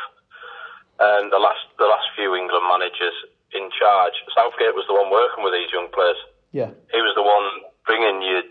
um, 0.99 1.23
the 1.31 1.39
last 1.39 1.63
the 1.79 1.87
last 1.87 2.11
few 2.15 2.35
England 2.35 2.67
managers 2.67 3.15
in 3.55 3.71
charge, 3.71 4.13
Southgate 4.35 4.75
was 4.75 4.83
the 4.91 4.95
one 4.95 5.07
working 5.07 5.43
with 5.43 5.55
these 5.55 5.71
young 5.71 5.87
players. 5.95 6.19
yeah 6.51 6.71
He 6.91 6.99
was 6.99 7.15
the 7.15 7.23
one 7.23 7.47
bringing 7.87 8.21
you 8.21 8.43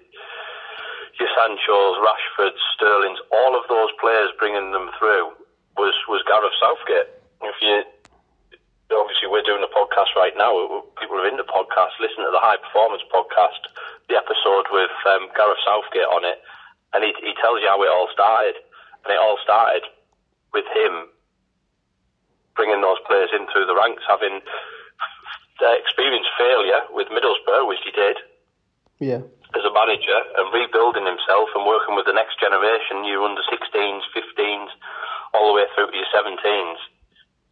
your 1.20 1.28
Sancho's, 1.36 2.00
Rashford's, 2.00 2.58
Sterling's, 2.74 3.20
all 3.30 3.54
of 3.54 3.68
those 3.68 3.92
players 4.00 4.32
bringing 4.40 4.72
them 4.72 4.90
through 4.98 5.36
was 5.76 5.94
was 6.08 6.24
Gareth 6.24 6.56
Southgate. 6.60 7.12
If 7.44 7.56
you 7.60 7.84
obviously 8.94 9.28
we're 9.28 9.46
doing 9.46 9.64
a 9.64 9.72
podcast 9.72 10.12
right 10.16 10.32
now. 10.36 10.52
People 11.00 11.16
are 11.20 11.28
into 11.28 11.44
podcasts. 11.44 11.96
Listen 12.00 12.24
to 12.24 12.32
the 12.32 12.42
High 12.42 12.60
Performance 12.60 13.02
podcast, 13.12 13.60
the 14.08 14.16
episode 14.16 14.66
with 14.72 14.92
um, 15.08 15.28
Gareth 15.36 15.60
Southgate 15.64 16.08
on 16.08 16.24
it, 16.24 16.38
and 16.92 17.00
he, 17.04 17.12
he 17.24 17.32
tells 17.40 17.60
you 17.64 17.68
how 17.68 17.80
it 17.82 17.90
all 17.92 18.08
started. 18.12 18.56
And 19.04 19.10
it 19.10 19.18
all 19.18 19.38
started 19.42 19.82
with 20.54 20.64
him 20.70 21.10
bringing 22.54 22.80
those 22.84 23.00
players 23.08 23.30
in 23.34 23.48
through 23.50 23.66
the 23.66 23.74
ranks, 23.74 24.04
having 24.06 24.38
experienced 25.82 26.30
failure 26.38 26.82
with 26.90 27.08
Middlesbrough, 27.08 27.66
which 27.68 27.82
he 27.84 27.90
did 27.92 28.16
Yeah. 29.00 29.22
as 29.54 29.64
a 29.64 29.72
manager, 29.72 30.18
and 30.38 30.52
rebuilding 30.52 31.06
himself 31.06 31.48
and 31.54 31.66
working 31.66 31.94
with 31.94 32.06
the 32.06 32.12
next 32.12 32.38
generation, 32.40 33.04
your 33.04 33.22
under 33.24 33.42
16s, 33.50 34.02
15s, 34.14 34.70
all 35.34 35.48
the 35.48 35.54
way 35.62 35.66
through 35.74 35.90
to 35.90 35.96
your 35.96 36.06
17s. 36.14 36.78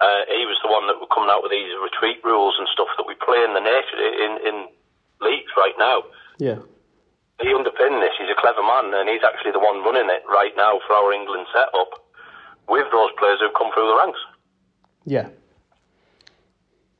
Uh, 0.00 0.24
he 0.32 0.48
was 0.48 0.56
the 0.64 0.72
one 0.72 0.88
that 0.88 0.96
was 0.96 1.12
coming 1.12 1.28
out 1.28 1.44
with 1.44 1.52
these 1.52 1.68
retreat 1.76 2.24
rules 2.24 2.56
and 2.56 2.64
stuff 2.72 2.88
that 2.96 3.04
we 3.04 3.12
play 3.20 3.44
in 3.44 3.52
the 3.52 3.60
nation 3.60 4.00
in, 4.00 4.32
in 4.48 4.56
leagues 5.20 5.52
right 5.60 5.76
now. 5.76 6.08
Yeah. 6.40 6.64
He 7.44 7.52
underpinned 7.52 8.00
this. 8.00 8.16
He's 8.16 8.32
a 8.32 8.40
clever 8.40 8.64
man, 8.64 8.92
and 8.96 9.08
he's 9.08 9.24
actually 9.24 9.52
the 9.52 9.60
one 9.60 9.84
running 9.84 10.08
it 10.08 10.24
right 10.24 10.56
now 10.56 10.80
for 10.88 10.96
our 10.96 11.12
England 11.12 11.48
setup 11.52 12.00
with 12.68 12.88
those 12.92 13.12
players 13.20 13.44
who've 13.44 13.56
come 13.56 13.72
through 13.76 13.92
the 13.92 13.98
ranks. 14.00 14.20
Yeah. 15.04 15.28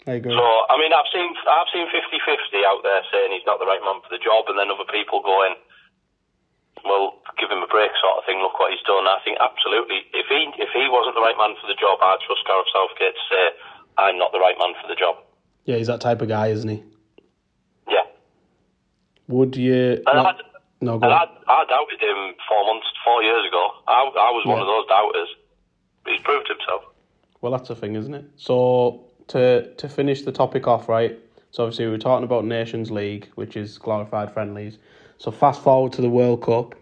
I 0.08 0.16
agree. 0.16 0.32
So, 0.32 0.44
I 0.68 0.76
mean, 0.80 0.92
I've 0.92 1.08
seen 1.12 1.28
I've 1.44 1.68
seen 1.72 1.88
50-50 1.88 2.64
out 2.64 2.80
there 2.84 3.04
saying 3.12 3.32
he's 3.32 3.44
not 3.44 3.60
the 3.60 3.68
right 3.68 3.80
man 3.84 4.00
for 4.00 4.08
the 4.12 4.20
job, 4.20 4.48
and 4.48 4.56
then 4.56 4.72
other 4.72 4.88
people 4.88 5.20
going, 5.20 5.56
well, 6.84 7.20
give 7.38 7.50
him 7.50 7.62
a 7.62 7.70
break 7.70 7.90
sort 8.00 8.20
of 8.20 8.24
thing, 8.26 8.40
look 8.40 8.58
what 8.58 8.72
he's 8.72 8.84
done. 8.84 9.06
I 9.06 9.18
think 9.24 9.38
absolutely, 9.40 10.04
if 10.12 10.26
he 10.28 10.40
if 10.60 10.70
he 10.72 10.84
wasn't 10.88 11.14
the 11.14 11.24
right 11.24 11.36
man 11.38 11.56
for 11.60 11.66
the 11.66 11.78
job, 11.78 11.98
I'd 12.00 12.20
trust 12.26 12.44
Gareth 12.46 12.70
Southgate 12.72 13.14
to 13.14 13.24
say, 13.28 13.44
I'm 13.98 14.18
not 14.18 14.32
the 14.32 14.40
right 14.40 14.56
man 14.58 14.74
for 14.80 14.88
the 14.88 14.96
job. 14.96 15.20
Yeah, 15.64 15.76
he's 15.76 15.88
that 15.88 16.00
type 16.00 16.22
of 16.22 16.28
guy, 16.28 16.48
isn't 16.48 16.68
he? 16.68 16.82
Yeah. 17.88 18.06
Would 19.28 19.56
you? 19.56 20.02
And, 20.06 20.38
no, 20.80 20.96
I, 20.96 20.98
go 20.98 21.08
I. 21.08 21.26
I 21.46 21.64
doubted 21.68 22.00
him 22.00 22.34
four 22.48 22.64
months, 22.66 22.86
four 23.04 23.22
years 23.22 23.46
ago. 23.46 23.62
I, 23.86 24.08
I 24.08 24.30
was 24.32 24.46
one 24.46 24.60
of 24.60 24.66
those 24.66 24.86
doubters. 24.88 25.28
He's 26.06 26.20
proved 26.20 26.48
himself. 26.48 26.84
Well, 27.40 27.52
that's 27.52 27.68
the 27.68 27.76
thing, 27.76 27.96
isn't 27.96 28.14
it? 28.14 28.24
So 28.36 29.04
to 29.28 29.72
to 29.74 29.88
finish 29.88 30.22
the 30.22 30.32
topic 30.32 30.66
off, 30.66 30.88
right? 30.88 31.18
So 31.50 31.64
obviously 31.64 31.86
we 31.86 31.92
were 31.92 31.98
talking 31.98 32.24
about 32.24 32.44
Nations 32.44 32.90
League, 32.90 33.28
which 33.34 33.56
is 33.56 33.78
glorified 33.78 34.32
friendlies. 34.32 34.78
So 35.20 35.30
fast 35.30 35.62
forward 35.62 35.92
to 35.92 36.00
the 36.00 36.08
World 36.08 36.40
Cup. 36.42 36.74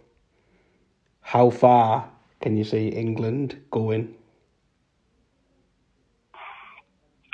How 1.22 1.50
far 1.50 2.08
can 2.40 2.56
you 2.56 2.62
see 2.62 2.86
England 2.86 3.60
going? 3.72 4.14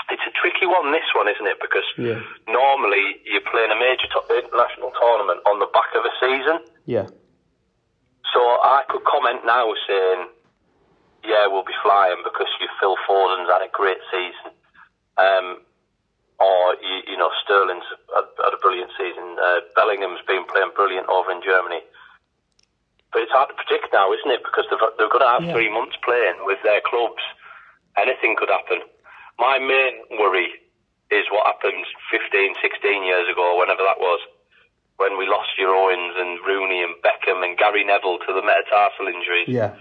It's 0.09 0.23
a 0.27 0.33
tricky 0.41 0.65
one, 0.65 0.93
this 0.93 1.05
one, 1.15 1.29
isn't 1.29 1.47
it? 1.47 1.61
Because 1.61 1.85
Yeah. 1.99 2.21
normally 2.49 3.21
you're 3.27 3.43
playing 3.53 3.71
a 3.71 3.77
major 3.77 4.07
to- 4.09 4.35
international 4.45 4.93
tournament 4.99 5.43
on 5.45 5.59
the 5.59 5.67
back 5.67 5.95
of 5.95 6.07
a 6.07 6.13
season. 6.21 6.59
Yeah, 6.87 7.07
So 8.33 8.41
I 8.63 8.83
could 8.89 9.05
comment 9.05 9.45
now 9.45 9.73
saying, 9.87 10.29
yeah, 11.23 11.47
we'll 11.47 11.63
be 11.65 11.75
flying 11.83 12.21
because 12.25 12.49
you 12.61 12.67
Phil 12.81 12.97
Foden's 13.07 13.49
had 13.49 13.63
a 13.63 13.69
great 13.69 13.99
season. 14.11 14.51
Um, 15.19 15.61
or, 16.41 16.75
you, 16.83 17.15
you 17.15 17.17
know, 17.17 17.31
Sterling's 17.45 17.87
had, 18.15 18.27
had 18.43 18.55
a 18.55 18.61
brilliant 18.61 18.91
season. 18.99 19.37
Uh, 19.39 19.61
Bellingham's 19.77 20.23
been 20.27 20.45
playing 20.51 20.75
brilliant 20.75 21.07
over 21.09 21.31
in 21.31 21.41
Germany. 21.43 21.81
But 23.15 23.23
it's 23.23 23.33
hard 23.33 23.55
to 23.55 23.59
predict 23.59 23.95
now, 23.95 24.11
isn't 24.11 24.31
it? 24.35 24.43
Because 24.43 24.67
they've, 24.71 24.83
they're 24.99 25.13
going 25.13 25.23
to 25.23 25.35
have 25.39 25.45
Yeah. 25.47 25.55
three 25.55 25.71
months 25.71 25.95
playing 26.03 26.43
with 26.43 26.59
their 26.67 26.83
clubs. 26.83 27.23
Anything 27.97 28.35
could 28.35 28.51
happen. 28.51 28.83
My 29.39 29.59
main 29.63 30.03
worry 30.19 30.51
is 31.15 31.27
what 31.31 31.47
happened 31.47 31.87
15, 32.11 32.59
16 32.59 33.07
years 33.07 33.31
ago, 33.31 33.55
whenever 33.59 33.87
that 33.87 34.03
was, 34.03 34.19
when 34.99 35.15
we 35.19 35.27
lost 35.31 35.55
your 35.59 35.71
Owens 35.75 36.15
and 36.19 36.39
Rooney 36.43 36.83
and 36.83 36.95
Beckham 37.07 37.47
and 37.47 37.55
Gary 37.59 37.85
Neville 37.87 38.19
to 38.27 38.33
the 38.35 38.43
metatarsal 38.43 39.07
injuries. 39.07 39.47
yeah, 39.47 39.75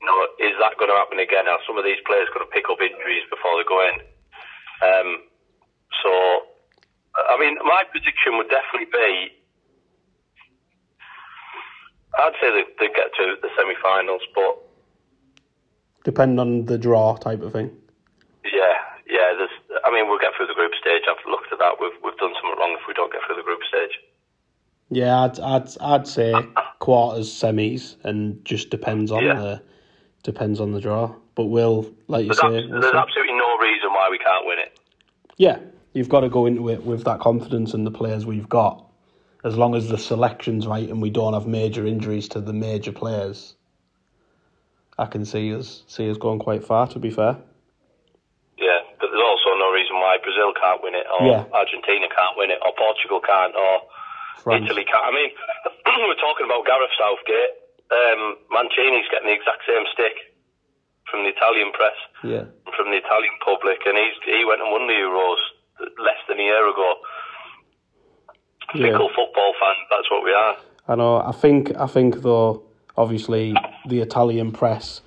You 0.00 0.06
know, 0.08 0.16
is 0.40 0.56
that 0.60 0.76
going 0.80 0.88
to 0.88 0.96
happen 0.96 1.20
again? 1.20 1.48
Are 1.48 1.60
some 1.68 1.76
of 1.76 1.84
these 1.84 2.00
players 2.08 2.28
going 2.32 2.44
to 2.46 2.52
pick 2.52 2.68
up 2.72 2.80
injuries 2.80 3.24
before 3.28 3.60
they 3.60 3.68
go 3.68 3.80
in? 3.84 3.96
Um, 4.80 5.08
so, 6.02 6.10
I 7.16 7.38
mean, 7.38 7.56
my 7.64 7.84
prediction 7.90 8.36
would 8.38 8.48
definitely 8.50 8.90
be, 8.92 9.28
I'd 12.18 12.32
say 12.40 12.50
they, 12.50 12.64
they 12.78 12.92
get 12.92 13.12
to 13.16 13.36
the 13.40 13.48
semi-finals, 13.56 14.22
but 14.34 14.58
depending 16.04 16.38
on 16.38 16.66
the 16.66 16.76
draw 16.78 17.16
type 17.16 17.40
of 17.42 17.52
thing. 17.52 17.70
yeah, 18.44 18.76
yeah. 19.08 19.32
There's, 19.38 19.50
I 19.84 19.90
mean, 19.90 20.08
we'll 20.08 20.18
get 20.18 20.32
through 20.36 20.46
the 20.48 20.54
group 20.54 20.72
stage. 20.80 21.02
I've 21.08 21.24
looked 21.30 21.52
at 21.52 21.58
that. 21.58 21.76
We've 21.80 21.92
we've 22.04 22.16
done 22.18 22.32
something 22.34 22.58
wrong 22.58 22.76
if 22.78 22.86
we 22.86 22.94
don't 22.94 23.10
get 23.12 23.22
through 23.26 23.36
the 23.36 23.42
group 23.42 23.60
stage. 23.68 23.98
Yeah, 24.90 25.22
I'd 25.22 25.40
I'd 25.40 25.68
I'd 25.80 26.06
say 26.06 26.34
quarters, 26.80 27.30
semis, 27.32 27.96
and 28.04 28.44
just 28.44 28.68
depends 28.68 29.10
on 29.10 29.24
Yeah. 29.24 29.34
the 29.34 29.62
depends 30.22 30.60
on 30.60 30.72
the 30.72 30.80
draw. 30.80 31.14
But 31.34 31.44
we'll, 31.46 31.90
like 32.08 32.26
you 32.26 32.34
There's, 32.34 32.40
say, 32.40 32.58
abs- 32.58 32.70
we'll 32.70 32.80
there's 32.82 32.92
see. 32.92 32.98
absolutely 32.98 33.34
no 33.38 33.56
reason 33.56 33.88
why 33.90 34.08
we 34.10 34.18
can't 34.18 34.44
win 34.46 34.58
it. 34.58 34.78
Yeah, 35.38 35.58
you've 35.92 36.08
got 36.08 36.20
to 36.20 36.28
go 36.28 36.46
into 36.46 36.68
it 36.68 36.84
with 36.84 37.04
that 37.04 37.20
confidence 37.20 37.74
in 37.74 37.84
the 37.84 37.90
players 37.90 38.24
we've 38.26 38.48
got. 38.48 38.84
As 39.44 39.56
long 39.56 39.74
as 39.74 39.88
the 39.88 39.98
selection's 39.98 40.66
right 40.66 40.88
and 40.88 41.02
we 41.02 41.10
don't 41.10 41.34
have 41.34 41.46
major 41.46 41.84
injuries 41.86 42.28
to 42.30 42.40
the 42.40 42.52
major 42.52 42.92
players, 42.92 43.56
I 44.98 45.06
can 45.06 45.24
see 45.24 45.50
us 45.54 45.82
see 45.88 46.08
us 46.08 46.16
going 46.16 46.38
quite 46.38 46.62
far. 46.62 46.86
To 46.94 46.98
be 47.00 47.10
fair, 47.10 47.36
Yeah, 48.56 48.80
but 49.00 49.10
there's 49.10 49.26
also 49.26 49.50
no 49.58 49.72
reason 49.74 49.96
why 49.98 50.18
Brazil 50.22 50.54
can't 50.54 50.82
win 50.82 50.94
it, 50.94 51.06
or 51.10 51.26
Yeah. 51.26 51.44
Argentina 51.52 52.06
can't 52.06 52.36
win 52.38 52.50
it, 52.54 52.60
or 52.64 52.70
Portugal 52.78 53.18
can't, 53.20 53.54
or 53.56 53.82
France. 54.46 54.62
Italy 54.64 54.84
can't. 54.84 55.04
I 55.04 55.10
mean, 55.10 55.30
we're 56.06 56.22
talking 56.22 56.46
about 56.46 56.64
Gareth 56.64 56.94
Southgate. 56.96 57.52
Um, 57.90 58.36
Mancini's 58.54 59.08
getting 59.10 59.26
the 59.26 59.34
exact 59.34 59.66
same 59.66 59.84
stick 59.92 60.14
from 61.10 61.24
the 61.24 61.30
Italian 61.34 61.72
press, 61.74 61.98
Yeah, 62.22 62.44
from 62.78 62.94
the 62.94 62.98
Italian 63.02 63.34
public, 63.44 63.82
and 63.90 63.98
he's 63.98 64.14
he 64.24 64.44
went 64.46 64.62
and 64.62 64.70
won 64.70 64.86
the 64.86 64.94
Euros 64.94 65.42
less 65.98 66.18
than 66.28 66.38
a 66.38 66.42
year 66.42 66.70
ago. 66.70 66.94
yeah. 68.74 68.86
Fickle 68.86 69.08
football 69.08 69.52
fans, 69.60 69.86
that's 69.90 70.10
what 70.10 70.24
we 70.24 70.32
are. 70.32 70.56
I 70.88 70.94
know. 70.96 71.16
I 71.18 71.32
think. 71.32 71.72
I 71.76 71.86
think 71.86 72.22
though. 72.22 72.62
Obviously, 72.94 73.54
the 73.88 74.00
Italian 74.00 74.52
press, 74.52 75.00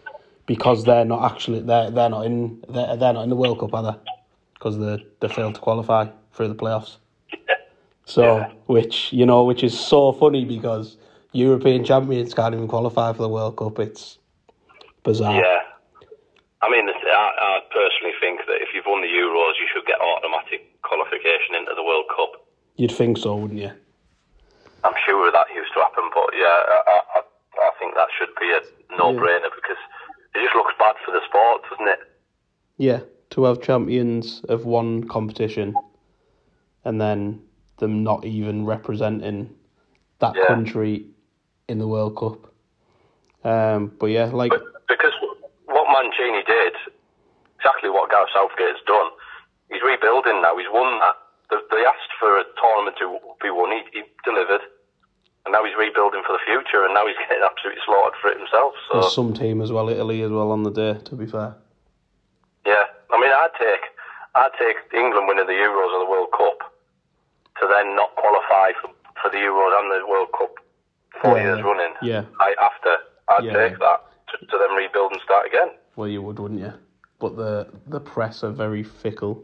because 0.48 0.86
they're 0.86 1.06
not 1.06 1.32
actually 1.32 1.60
they're 1.62 1.92
they're 1.92 2.10
not 2.10 2.26
in 2.26 2.64
they're, 2.68 2.96
they're 2.98 3.14
not 3.14 3.22
in 3.24 3.30
the 3.30 3.36
World 3.36 3.60
Cup, 3.60 3.76
are 3.76 3.84
they? 3.84 4.12
Because 4.56 4.80
they 4.80 5.06
they 5.20 5.28
failed 5.32 5.54
to 5.56 5.62
qualify 5.62 6.08
through 6.34 6.48
the 6.48 6.56
playoffs. 6.56 6.98
So, 8.06 8.38
Yeah. 8.38 8.52
which 8.66 9.14
you 9.14 9.26
know, 9.26 9.44
which 9.44 9.64
is 9.64 9.80
so 9.80 10.14
funny 10.14 10.46
because 10.46 10.98
European 11.34 11.84
champions 11.84 12.34
can't 12.34 12.56
even 12.56 12.68
qualify 12.68 13.14
for 13.14 13.22
the 13.22 13.30
World 13.30 13.56
Cup. 13.58 13.78
It's 13.78 14.18
bizarre. 15.04 15.36
Yeah. 15.36 15.60
I 16.66 16.70
mean, 16.72 16.90
I, 16.90 17.30
I 17.38 17.60
personally 17.70 18.18
think 18.20 18.42
that 18.48 18.58
if 18.58 18.70
you've 18.74 18.90
won 18.90 19.02
the 19.02 19.08
Euros, 19.08 19.54
you 19.62 19.68
should 19.70 19.86
get 19.86 20.02
automatic 20.02 20.82
qualification 20.82 21.54
into 21.54 21.74
the 21.76 21.84
World 21.84 22.06
Cup. 22.10 22.42
You'd 22.76 22.92
think 22.92 23.20
so, 23.20 23.36
wouldn't 23.36 23.60
you? 23.60 23.72
I'm 24.84 24.98
sure 25.06 25.32
that 25.32 25.46
used 25.54 25.74
to 25.74 25.80
happen, 25.80 26.10
but 26.14 26.34
yeah, 26.34 26.46
I, 26.90 27.00
I, 27.18 27.22
I 27.22 27.72
think 27.80 27.94
that 27.94 28.08
should 28.18 28.34
be 28.40 28.50
a 28.50 28.98
no-brainer 28.98 29.50
because 29.54 29.78
it 30.34 30.42
just 30.42 30.56
looks 30.56 30.74
bad 30.80 30.96
for 31.06 31.12
the 31.12 31.22
sport, 31.30 31.62
doesn't 31.70 31.88
it? 31.88 32.00
Yeah, 32.78 33.00
to 33.32 33.44
have 33.44 33.62
champions 33.62 34.42
of 34.50 34.66
one 34.66 35.08
competition 35.08 35.76
and 36.84 37.00
then 37.00 37.42
them 37.78 38.04
not 38.04 38.26
even 38.26 38.66
representing 38.66 39.54
that 40.20 40.36
Yeah. 40.36 40.48
country 40.48 41.06
in 41.68 41.78
the 41.78 41.88
World 41.88 42.18
Cup. 42.18 42.52
Um, 43.44 43.92
but 44.00 44.08
yeah, 44.08 44.26
like 44.26 44.50
But 44.52 44.88
because 44.88 45.14
what 45.66 45.88
Mancini 45.92 46.44
did, 46.48 46.74
Southgate's 48.36 48.84
done, 48.86 49.10
he's 49.72 49.82
rebuilding 49.82 50.44
now. 50.44 50.58
He's 50.60 50.68
won 50.70 51.00
that. 51.00 51.16
They, 51.50 51.58
they 51.72 51.84
asked 51.88 52.12
for 52.20 52.36
a 52.38 52.44
tournament 52.60 52.98
to 53.00 53.16
be 53.42 53.50
won. 53.50 53.72
He, 53.72 53.82
he 53.96 54.02
delivered. 54.28 54.62
And 55.46 55.54
now 55.54 55.64
he's 55.64 55.78
rebuilding 55.78 56.24
for 56.26 56.34
the 56.34 56.44
future, 56.44 56.84
and 56.84 56.94
now 56.94 57.06
he's 57.08 57.16
getting 57.30 57.46
absolutely 57.46 57.80
slaughtered 57.86 58.18
for 58.20 58.30
it 58.34 58.38
himself. 58.42 58.74
So 58.92 59.00
there's 59.00 59.14
some 59.16 59.32
team 59.34 59.62
as 59.62 59.72
well, 59.72 59.88
Italy 59.90 60.22
as 60.22 60.32
well 60.32 60.52
on 60.52 60.64
the 60.64 60.72
day. 60.74 61.00
To 61.06 61.16
be 61.16 61.26
fair, 61.30 61.56
Yeah, 62.66 62.84
I 63.14 63.16
mean, 63.22 63.32
I'd 63.32 63.54
take 63.58 63.86
I'd 64.36 64.52
take 64.60 64.76
England 64.94 65.28
winning 65.30 65.46
the 65.48 65.54
Euros 65.56 65.94
or 65.96 66.00
the 66.04 66.10
World 66.12 66.34
Cup 66.36 66.60
to 67.62 67.68
then 67.72 67.96
not 67.96 68.10
qualify 68.18 68.74
for, 68.82 68.90
for 69.22 69.30
the 69.32 69.38
Euros 69.38 69.72
and 69.80 69.88
the 69.94 70.08
World 70.10 70.28
Cup 70.38 70.52
four 71.22 71.38
Yeah, 71.38 71.44
years 71.56 71.62
running. 71.64 71.94
Yeah. 72.02 72.24
I, 72.42 72.56
after 72.60 72.98
I'd 73.30 73.46
Yeah. 73.46 73.54
take 73.54 73.80
that 73.80 74.02
to, 74.34 74.46
to 74.50 74.58
then 74.58 74.76
rebuild 74.76 75.12
and 75.14 75.22
start 75.24 75.46
again. 75.46 75.70
well, 75.96 76.08
you 76.10 76.22
would, 76.24 76.40
wouldn't 76.40 76.60
you? 76.60 76.74
But 77.20 77.38
the 77.38 77.70
the 77.88 78.00
press 78.00 78.44
are 78.44 78.52
very 78.52 78.84
fickle. 78.84 79.44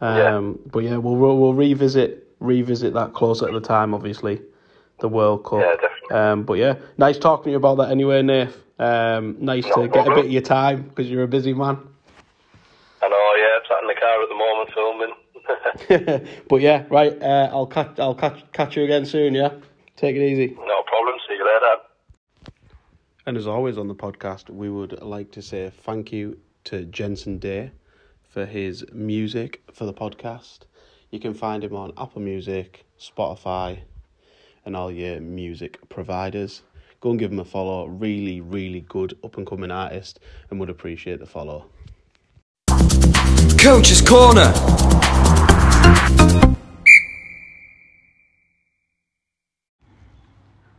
Yeah. 0.00 0.36
Um, 0.36 0.58
But 0.66 0.80
yeah, 0.80 0.96
we'll 0.96 1.16
we'll 1.16 1.38
we'll 1.38 1.54
revisit 1.54 2.28
revisit 2.40 2.94
that 2.94 3.14
closer 3.14 3.46
at 3.46 3.52
the 3.54 3.60
time. 3.60 3.94
Obviously, 3.94 4.40
the 5.00 5.08
World 5.08 5.44
Cup. 5.44 5.60
Yeah, 5.60 5.72
definitely. 5.72 6.16
Um, 6.16 6.42
but 6.44 6.54
yeah, 6.54 6.74
nice 6.96 7.18
talking 7.18 7.44
to 7.44 7.50
you 7.50 7.56
about 7.56 7.76
that 7.78 7.90
anyway, 7.90 8.22
Nath. 8.22 8.56
Um, 8.78 9.36
nice 9.40 9.66
No 9.66 9.82
to 9.82 9.88
get 9.88 10.06
a 10.06 10.14
bit 10.14 10.26
of 10.26 10.30
your 10.30 10.42
time 10.42 10.82
because 10.82 11.10
you're 11.10 11.24
a 11.24 11.28
busy 11.28 11.52
man. 11.52 11.78
I 13.02 13.08
know, 13.08 13.32
yeah, 13.36 13.58
it's 13.58 13.68
that 13.68 13.82
the 13.86 13.94
car 14.00 14.22
at 14.22 14.28
the 14.28 14.34
moment 14.34 14.70
filming. 14.74 16.44
but 16.48 16.60
yeah, 16.60 16.84
right. 16.90 17.20
Uh, 17.20 17.48
I'll 17.52 17.66
catch. 17.66 17.98
I'll 17.98 18.14
catch 18.14 18.44
catch 18.52 18.76
you 18.76 18.84
again 18.84 19.04
soon. 19.04 19.34
Yeah, 19.34 19.52
take 19.96 20.16
it 20.16 20.22
easy. 20.22 20.54
no 20.54 20.82
problem. 20.82 21.16
See 21.26 21.34
you 21.34 21.44
later. 21.44 21.82
And 23.26 23.36
as 23.36 23.46
always 23.46 23.78
on 23.78 23.88
the 23.88 23.94
podcast, 23.94 24.48
we 24.48 24.70
would 24.70 25.02
like 25.02 25.30
to 25.32 25.42
say 25.42 25.70
thank 25.82 26.12
you 26.12 26.38
to 26.68 26.84
Jensen 26.84 27.38
Day 27.38 27.70
for 28.28 28.44
his 28.44 28.84
music 28.92 29.62
for 29.72 29.86
the 29.86 29.94
podcast. 29.94 30.66
You 31.10 31.18
can 31.18 31.32
find 31.32 31.64
him 31.64 31.74
on 31.74 31.94
Apple 31.96 32.20
Music, 32.20 32.84
Spotify, 33.00 33.78
and 34.66 34.76
all 34.76 34.92
your 34.92 35.18
music 35.18 35.88
providers. 35.88 36.62
Go 37.00 37.08
and 37.08 37.18
give 37.18 37.32
him 37.32 37.38
a 37.38 37.44
follow. 37.46 37.86
Really, 37.86 38.42
really 38.42 38.82
good 38.82 39.16
up 39.24 39.38
and 39.38 39.46
coming 39.46 39.70
artist, 39.70 40.20
and 40.50 40.60
would 40.60 40.68
appreciate 40.68 41.20
the 41.20 41.26
follow. 41.26 41.64
Coach's 43.58 44.02
Corner. 44.02 44.52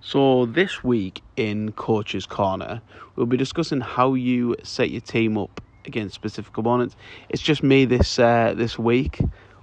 So 0.02 0.46
this 0.46 0.84
week 0.84 1.24
in 1.36 1.72
Coach's 1.72 2.28
Corner, 2.28 2.84
we'll 3.16 3.26
be 3.26 3.38
discussing 3.38 3.82
how 3.82 4.14
you 4.14 4.56
set 4.62 4.92
your 4.92 5.02
team 5.02 5.36
up 5.36 5.62
against 5.90 6.16
specific 6.16 6.58
opponents. 6.58 6.96
It's 7.30 7.42
just 7.42 7.64
me 7.64 7.86
this 7.86 8.18
uh, 8.20 8.54
this 8.56 8.80
week, 8.80 9.20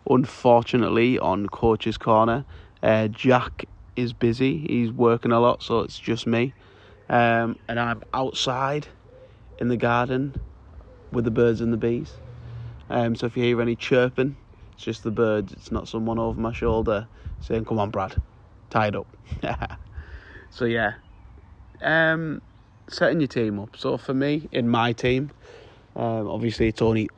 unfortunately, 0.09 1.19
on 1.19 1.49
Coach's 1.49 1.97
Corner. 1.97 2.45
Uh, 2.83 3.09
Jack 3.09 3.65
is 3.97 4.13
busy; 4.13 4.67
he's 4.69 4.93
working 4.93 5.33
a 5.33 5.41
lot, 5.41 5.63
so 5.63 5.81
it's 5.81 5.99
just 5.99 6.27
me, 6.27 6.55
um, 7.09 7.57
and 7.69 7.81
I'm 7.81 8.03
outside 8.13 8.89
in 9.59 9.69
the 9.69 9.77
garden 9.77 10.35
with 11.13 11.25
the 11.25 11.31
birds 11.31 11.61
and 11.61 11.73
the 11.73 11.79
bees. 11.79 12.13
Um, 12.91 13.17
so 13.17 13.27
if 13.27 13.37
you 13.37 13.43
hear 13.43 13.61
any 13.63 13.77
chirping, 13.77 14.37
it's 14.73 14.85
just 14.85 15.03
the 15.03 15.11
birds. 15.11 15.53
It's 15.53 15.73
not 15.73 15.89
someone 15.89 16.19
over 16.19 16.41
my 16.41 16.53
shoulder 16.53 17.09
saying, 17.41 17.65
"Come 17.65 17.79
on, 17.79 17.91
Brad, 17.91 18.17
tie 18.71 18.89
it 18.89 18.97
up." 18.97 19.09
So 20.51 20.65
yeah, 20.65 20.95
um, 21.83 22.41
setting 22.89 23.21
your 23.21 23.29
team 23.29 23.59
up. 23.59 23.77
So 23.77 23.99
for 23.99 24.15
me, 24.15 24.49
in 24.53 24.69
my 24.69 24.93
team, 24.93 25.33
um, 25.97 26.29
obviously 26.29 26.69
it's 26.69 26.83
only 26.83 27.09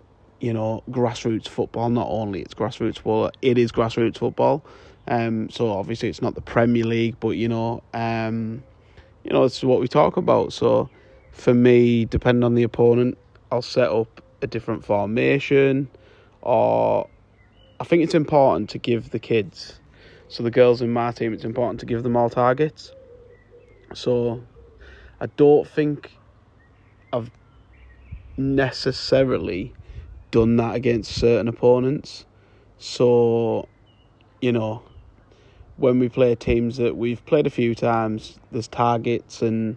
you 0.41 0.53
know 0.53 0.83
grassroots 0.91 1.49
football. 1.49 1.91
Not 1.91 2.07
only 2.09 2.41
it's 2.41 2.55
grassroots 2.55 2.97
football, 2.97 3.31
it 3.43 3.59
is 3.59 3.73
grassroots 3.73 4.19
football. 4.19 4.65
Um, 5.09 5.49
so 5.51 5.71
obviously 5.71 6.09
it's 6.09 6.23
not 6.23 6.35
the 6.35 6.41
Premier 6.41 6.85
League, 6.85 7.17
but 7.19 7.31
you 7.31 7.49
know, 7.49 7.83
um, 7.95 8.63
you 9.25 9.33
know, 9.33 9.45
it's 9.45 9.63
what 9.63 9.81
we 9.81 9.89
talk 9.89 10.17
about. 10.17 10.53
So 10.53 10.89
for 11.33 11.55
me, 11.55 12.05
depending 12.05 12.45
on 12.45 12.55
the 12.55 12.63
opponent, 12.63 13.19
I'll 13.51 13.63
set 13.63 13.91
up 13.91 14.23
a 14.43 14.47
different 14.47 14.85
formation, 14.85 15.89
or 16.43 17.09
I 17.81 17.85
think 17.85 18.05
it's 18.05 18.15
important 18.15 18.71
to 18.71 18.79
give 18.79 19.11
the 19.11 19.19
kids. 19.19 19.81
So 20.29 20.43
the 20.43 20.51
girls 20.51 20.83
in 20.83 20.93
my 20.93 21.11
team, 21.13 21.33
it's 21.33 21.45
important 21.45 21.81
to 21.81 21.87
give 21.87 22.03
them 22.03 22.17
all 22.17 22.29
targets. 22.29 22.93
So 23.95 24.43
I 25.21 25.27
don't 25.27 25.67
think 25.67 26.13
I've 27.13 27.31
necessarily 28.38 29.75
done 30.30 30.57
that 30.57 30.75
against 30.75 31.12
certain 31.12 31.49
opponents. 31.49 32.25
So, 32.78 33.68
you 34.40 34.52
know, 34.52 34.83
when 35.76 35.99
we 35.99 36.09
play 36.09 36.35
teams 36.35 36.76
that 36.76 36.97
we've 36.97 37.25
played 37.26 37.47
a 37.47 37.50
few 37.50 37.75
times, 37.75 38.38
there's 38.52 38.68
targets 38.68 39.42
and 39.42 39.76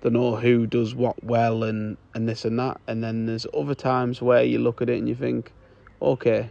they 0.00 0.10
know 0.10 0.36
who 0.36 0.66
does 0.66 0.94
what 0.94 1.22
well 1.24 1.64
and, 1.64 1.96
and 2.14 2.28
this 2.28 2.44
and 2.44 2.58
that. 2.58 2.80
And 2.86 3.02
then 3.02 3.26
there's 3.26 3.46
other 3.54 3.74
times 3.74 4.22
where 4.22 4.42
you 4.42 4.58
look 4.58 4.80
at 4.80 4.88
it 4.88 4.98
and 4.98 5.08
you 5.08 5.14
think, 5.14 5.52
okay, 6.00 6.50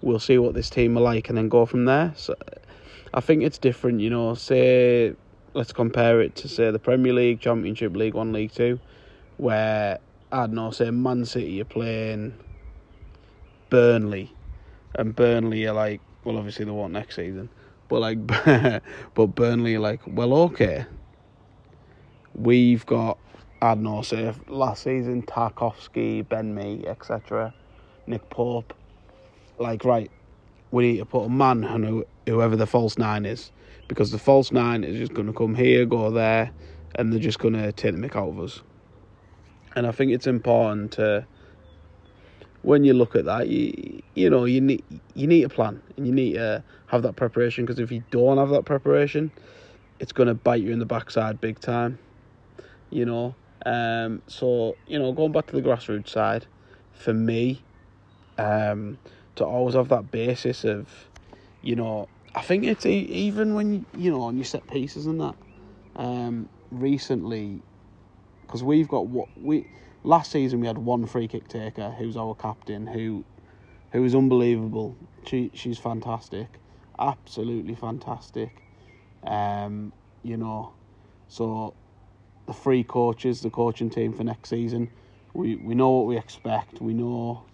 we'll 0.00 0.20
see 0.20 0.38
what 0.38 0.54
this 0.54 0.70
team 0.70 0.96
are 0.96 1.00
like 1.00 1.28
and 1.28 1.36
then 1.36 1.48
go 1.48 1.66
from 1.66 1.84
there. 1.84 2.12
So 2.16 2.34
I 3.14 3.20
think 3.20 3.42
it's 3.42 3.58
different, 3.58 4.00
you 4.00 4.10
know, 4.10 4.34
say 4.34 5.14
let's 5.54 5.72
compare 5.72 6.20
it 6.20 6.34
to 6.36 6.48
say 6.48 6.70
the 6.70 6.78
Premier 6.78 7.12
League, 7.12 7.40
Championship, 7.40 7.94
League 7.94 8.14
One, 8.14 8.32
League 8.32 8.52
Two, 8.52 8.78
where 9.36 9.98
I 10.32 10.46
don't 10.46 10.54
know, 10.54 10.70
say 10.70 10.90
Man 10.90 11.26
City 11.26 11.60
are 11.60 11.66
playing 11.66 12.34
Burnley, 13.70 14.34
and 14.94 15.14
Burnley 15.14 15.66
are 15.66 15.74
like, 15.74 16.00
well, 16.24 16.38
obviously 16.38 16.64
they 16.64 16.70
won't 16.70 16.94
next 16.94 17.16
season, 17.16 17.50
but 17.88 18.00
like, 18.00 18.26
but 19.14 19.26
Burnley 19.34 19.74
are 19.74 19.80
like, 19.80 20.00
well, 20.06 20.32
okay, 20.34 20.86
we've 22.34 22.84
got 22.86 23.18
I 23.60 23.74
don't 23.74 23.84
know, 23.84 24.02
say 24.02 24.34
last 24.48 24.82
season 24.82 25.22
Tarkowski, 25.22 26.28
Ben 26.28 26.54
Mee, 26.54 26.84
etc., 26.86 27.54
Nick 28.06 28.28
Pope, 28.30 28.74
like 29.58 29.84
right, 29.84 30.10
we 30.70 30.92
need 30.92 30.98
to 30.98 31.04
put 31.04 31.24
a 31.24 31.28
man 31.28 31.62
on 31.62 31.82
who, 31.82 32.06
whoever 32.26 32.56
the 32.56 32.66
false 32.66 32.98
nine 32.98 33.26
is 33.26 33.52
because 33.86 34.10
the 34.10 34.18
false 34.18 34.50
nine 34.50 34.82
is 34.82 34.96
just 34.96 35.12
going 35.12 35.26
to 35.26 35.32
come 35.34 35.54
here, 35.54 35.84
go 35.84 36.10
there, 36.10 36.50
and 36.94 37.12
they're 37.12 37.20
just 37.20 37.38
going 37.38 37.54
to 37.54 37.70
take 37.72 37.94
the 37.94 38.00
mick 38.00 38.16
out 38.16 38.30
of 38.30 38.40
us. 38.40 38.62
And 39.74 39.86
I 39.86 39.92
think 39.92 40.12
it's 40.12 40.26
important 40.26 40.92
to, 40.92 41.26
when 42.62 42.84
you 42.84 42.94
look 42.94 43.16
at 43.16 43.24
that, 43.24 43.48
you 43.48 44.02
you 44.14 44.28
know 44.30 44.44
you 44.44 44.60
need 44.60 44.84
you 45.14 45.26
need 45.26 45.42
a 45.42 45.48
plan 45.48 45.82
and 45.96 46.06
you 46.06 46.12
need 46.12 46.34
to 46.34 46.62
have 46.86 47.02
that 47.02 47.16
preparation 47.16 47.64
because 47.64 47.78
if 47.78 47.90
you 47.90 48.04
don't 48.10 48.38
have 48.38 48.50
that 48.50 48.64
preparation, 48.64 49.30
it's 49.98 50.12
going 50.12 50.28
to 50.28 50.34
bite 50.34 50.62
you 50.62 50.72
in 50.72 50.78
the 50.78 50.86
backside 50.86 51.40
big 51.40 51.58
time. 51.60 51.98
You 52.90 53.06
know, 53.06 53.34
um, 53.66 54.22
so 54.26 54.76
you 54.86 54.98
know 54.98 55.12
going 55.12 55.32
back 55.32 55.46
to 55.46 55.56
the 55.56 55.62
grassroots 55.62 56.10
side, 56.10 56.46
for 56.92 57.14
me, 57.14 57.62
um, 58.38 58.98
to 59.36 59.44
always 59.44 59.74
have 59.74 59.88
that 59.88 60.10
basis 60.10 60.64
of, 60.64 60.88
you 61.62 61.74
know, 61.76 62.08
I 62.34 62.42
think 62.42 62.64
it's 62.64 62.86
even 62.86 63.54
when 63.54 63.86
you 63.96 64.10
know 64.10 64.22
on 64.22 64.36
your 64.36 64.44
set 64.44 64.66
pieces 64.68 65.06
and 65.06 65.20
that. 65.20 65.34
Um, 65.96 66.48
recently, 66.70 67.60
because 68.52 68.62
we've 68.62 68.86
got 68.86 69.06
what 69.06 69.28
we 69.40 69.66
last 70.04 70.30
season 70.30 70.60
we 70.60 70.66
had 70.66 70.76
one 70.76 71.06
free 71.06 71.26
kick 71.26 71.48
taker 71.48 71.88
who's 71.96 72.18
our 72.18 72.34
captain 72.34 72.86
who 72.86 73.24
who 73.92 74.04
is 74.04 74.14
unbelievable. 74.14 74.94
She 75.24 75.50
she's 75.54 75.78
fantastic, 75.78 76.48
absolutely 76.98 77.74
fantastic. 77.74 78.50
Um, 79.24 79.92
you 80.22 80.36
know, 80.36 80.74
so 81.28 81.72
the 82.46 82.52
three 82.52 82.84
coaches, 82.84 83.40
the 83.40 83.48
coaching 83.48 83.88
team 83.88 84.12
for 84.12 84.22
next 84.22 84.50
season, 84.50 84.90
we 85.32 85.56
we 85.56 85.74
know 85.74 85.88
what 85.90 86.06
we 86.06 86.18
expect. 86.18 86.82
We 86.82 86.92
know 86.92 87.44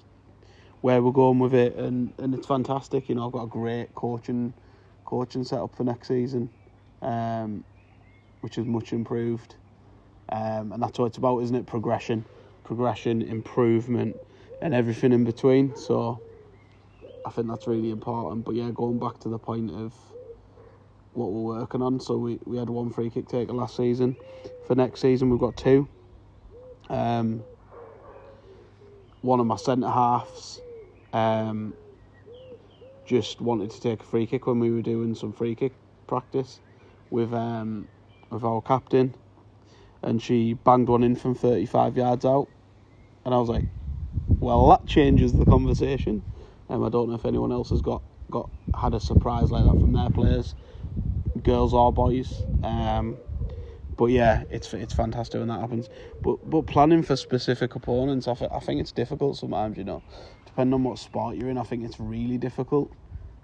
where 0.80 1.00
we're 1.00 1.12
going 1.12 1.38
with 1.38 1.54
it, 1.54 1.76
and 1.76 2.12
and 2.18 2.34
it's 2.34 2.46
fantastic. 2.48 3.08
You 3.08 3.14
know, 3.14 3.26
I've 3.26 3.32
got 3.32 3.44
a 3.44 3.48
great 3.48 3.94
coaching 3.94 4.52
coaching 5.04 5.44
setup 5.44 5.76
for 5.76 5.84
next 5.84 6.08
season, 6.08 6.50
um, 7.02 7.62
which 8.40 8.58
is 8.58 8.66
much 8.66 8.92
improved. 8.92 9.54
Um, 10.30 10.72
and 10.72 10.82
that's 10.82 10.98
what 10.98 11.06
it's 11.06 11.18
about, 11.18 11.38
isn't 11.40 11.56
it? 11.56 11.66
Progression, 11.66 12.24
progression, 12.64 13.22
improvement, 13.22 14.20
and 14.60 14.74
everything 14.74 15.12
in 15.12 15.24
between. 15.24 15.74
So 15.76 16.20
I 17.24 17.30
think 17.30 17.48
that's 17.48 17.66
really 17.66 17.90
important. 17.90 18.44
But 18.44 18.54
yeah, 18.54 18.70
going 18.72 18.98
back 18.98 19.18
to 19.20 19.28
the 19.28 19.38
point 19.38 19.70
of 19.70 19.94
what 21.12 21.32
we're 21.32 21.58
working 21.58 21.82
on. 21.82 22.00
So 22.00 22.16
we, 22.16 22.38
we 22.44 22.56
had 22.56 22.70
one 22.70 22.90
free 22.90 23.10
kick 23.10 23.28
taker 23.28 23.52
last 23.52 23.76
season. 23.76 24.16
For 24.66 24.74
next 24.74 25.00
season, 25.00 25.30
we've 25.30 25.40
got 25.40 25.56
two. 25.56 25.88
Um, 26.88 27.42
one 29.20 29.40
of 29.40 29.46
my 29.46 29.56
centre 29.56 29.90
halves 29.90 30.60
um, 31.12 31.74
just 33.04 33.40
wanted 33.40 33.70
to 33.70 33.80
take 33.80 34.00
a 34.00 34.04
free 34.04 34.26
kick 34.26 34.46
when 34.46 34.60
we 34.60 34.70
were 34.70 34.82
doing 34.82 35.14
some 35.14 35.32
free 35.32 35.54
kick 35.54 35.72
practice 36.06 36.60
with 37.10 37.32
um, 37.32 37.88
with 38.30 38.44
our 38.44 38.60
captain, 38.60 39.14
and 40.02 40.22
she 40.22 40.54
banged 40.54 40.88
one 40.88 41.02
in 41.04 41.16
from 41.16 41.34
35 41.34 41.96
yards 41.96 42.24
out, 42.24 42.48
and 43.24 43.34
I 43.34 43.38
was 43.38 43.48
like, 43.48 43.66
well, 44.40 44.68
that 44.70 44.87
changes 44.87 45.34
the 45.34 45.46
conversation. 45.46 46.24
Um, 46.68 46.84
I 46.84 46.88
don't 46.90 47.08
know 47.08 47.16
if 47.16 47.26
anyone 47.26 47.52
else 47.52 47.70
has 47.70 47.82
got 47.82 48.02
got 48.30 48.50
had 48.76 48.94
a 48.94 49.00
surprise 49.00 49.50
like 49.50 49.64
that 49.64 49.80
from 49.80 49.92
their 49.94 50.11
players, 50.11 50.54
girls 51.42 51.74
or 51.74 51.92
boys. 51.92 52.46
Um, 52.62 53.20
but 53.96 54.06
yeah, 54.06 54.44
it's 54.50 54.72
it's 54.74 54.94
fantastic 54.94 55.38
when 55.40 55.48
that 55.48 55.61
happens. 55.61 55.88
But 56.22 56.38
but 56.48 56.62
planning 56.66 57.02
for 57.02 57.16
specific 57.16 57.74
opponents, 57.74 58.28
I, 58.28 58.34
th- 58.34 58.50
I 58.54 58.61
think 58.61 58.80
it's 58.80 58.92
difficult 58.92 59.38
sometimes. 59.38 59.78
You 59.78 59.84
know, 59.84 60.04
depending 60.46 60.74
on 60.74 60.84
what 60.84 60.98
sport 60.98 61.37
you're 61.37 61.50
in, 61.50 61.58
I 61.58 61.64
think 61.64 61.84
it's 61.84 62.00
really 62.00 62.38
difficult 62.38 62.92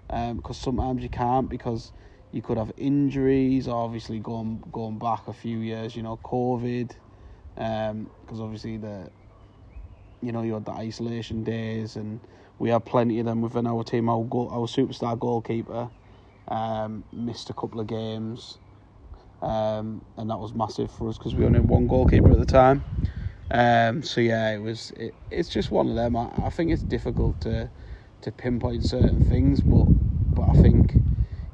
um, 0.09 0.37
because 0.37 0.59
sometimes 0.59 1.03
you 1.03 1.09
can't 1.09 1.49
because 1.49 1.93
you 2.35 2.41
could 2.41 2.57
have 2.57 2.73
injuries. 2.75 3.69
Obviously, 3.69 4.19
going 4.19 4.61
going 4.73 4.99
back 4.99 5.29
a 5.29 5.33
few 5.33 5.59
years, 5.59 5.95
you 5.95 6.03
know, 6.03 6.17
COVID, 6.17 6.89
because 7.55 7.91
um, 7.91 8.41
obviously 8.41 8.75
the, 8.77 9.09
you 10.21 10.33
know, 10.33 10.43
you 10.43 10.55
had 10.55 10.65
the 10.65 10.73
isolation 10.73 11.45
days, 11.45 11.95
and 11.95 12.19
we 12.59 12.69
had 12.71 12.83
plenty 12.83 13.19
of 13.19 13.25
them 13.25 13.41
within 13.41 13.65
our 13.65 13.85
team. 13.85 14.09
Our 14.09 14.25
goal, 14.25 14.49
our 14.51 14.67
superstar 14.67 15.17
goalkeeper, 15.17 15.89
um, 16.49 17.05
missed 17.13 17.49
a 17.49 17.53
couple 17.53 17.79
of 17.79 17.87
games, 17.87 18.57
um, 19.41 20.03
and 20.17 20.29
that 20.29 20.37
was 20.37 20.53
massive 20.53 20.91
for 20.91 21.07
us 21.07 21.17
because 21.17 21.35
we 21.35 21.45
only 21.45 21.59
had 21.59 21.69
one 21.69 21.87
goalkeeper 21.87 22.33
at 22.33 22.39
the 22.39 22.45
time. 22.45 22.83
Um, 23.49 24.03
so 24.03 24.19
yeah, 24.19 24.51
it 24.51 24.59
was. 24.59 24.91
It, 24.97 25.15
it's 25.31 25.47
just 25.47 25.71
one 25.71 25.87
of 25.87 25.95
them. 25.95 26.17
I, 26.17 26.31
I 26.43 26.49
think 26.49 26.71
it's 26.71 26.83
difficult 26.83 27.39
to 27.41 27.71
to 28.23 28.31
pinpoint 28.33 28.83
certain 28.83 29.21
things, 29.21 29.61
but 29.61 29.87
but 30.35 30.49
I 30.49 30.53
think 30.61 30.99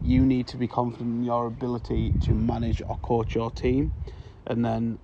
you 0.04 0.26
need 0.26 0.48
to 0.50 0.58
be 0.58 0.68
confident 0.68 1.10
in 1.12 1.24
your 1.24 1.48
ability 1.48 2.16
to 2.22 2.36
manage 2.36 2.82
or 2.88 2.98
coach 3.00 3.36
your 3.36 3.52
team, 3.52 3.94
and 4.48 4.66
then 4.66 5.00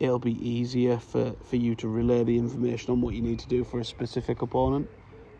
it'll 0.00 0.18
be 0.18 0.48
easier 0.48 0.98
for, 0.98 1.34
for 1.44 1.56
you 1.56 1.74
to 1.76 1.88
relay 1.88 2.24
the 2.24 2.38
information 2.38 2.92
on 2.92 3.00
what 3.00 3.14
you 3.14 3.22
need 3.22 3.40
to 3.40 3.48
do 3.48 3.64
for 3.64 3.80
a 3.80 3.84
specific 3.84 4.42
opponent. 4.42 4.90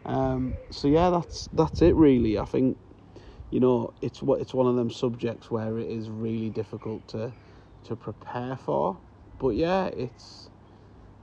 Um, 0.04 0.56
so 0.70 0.88
yeah, 0.88 1.10
that's 1.10 1.48
that's 1.52 1.82
it 1.82 1.94
really. 1.96 2.38
I 2.38 2.44
think 2.44 2.78
you 3.50 3.60
know 3.60 3.92
it's 4.02 4.22
what 4.22 4.40
it's 4.40 4.54
one 4.54 4.66
of 4.66 4.76
them 4.76 4.90
subjects 4.90 5.50
where 5.50 5.78
it 5.78 5.90
is 5.90 6.10
really 6.10 6.50
difficult 6.50 7.08
to 7.08 7.36
to 7.84 7.96
prepare 7.96 8.56
for. 8.56 9.02
But 9.38 9.50
yeah, 9.50 9.86
it's 9.88 10.48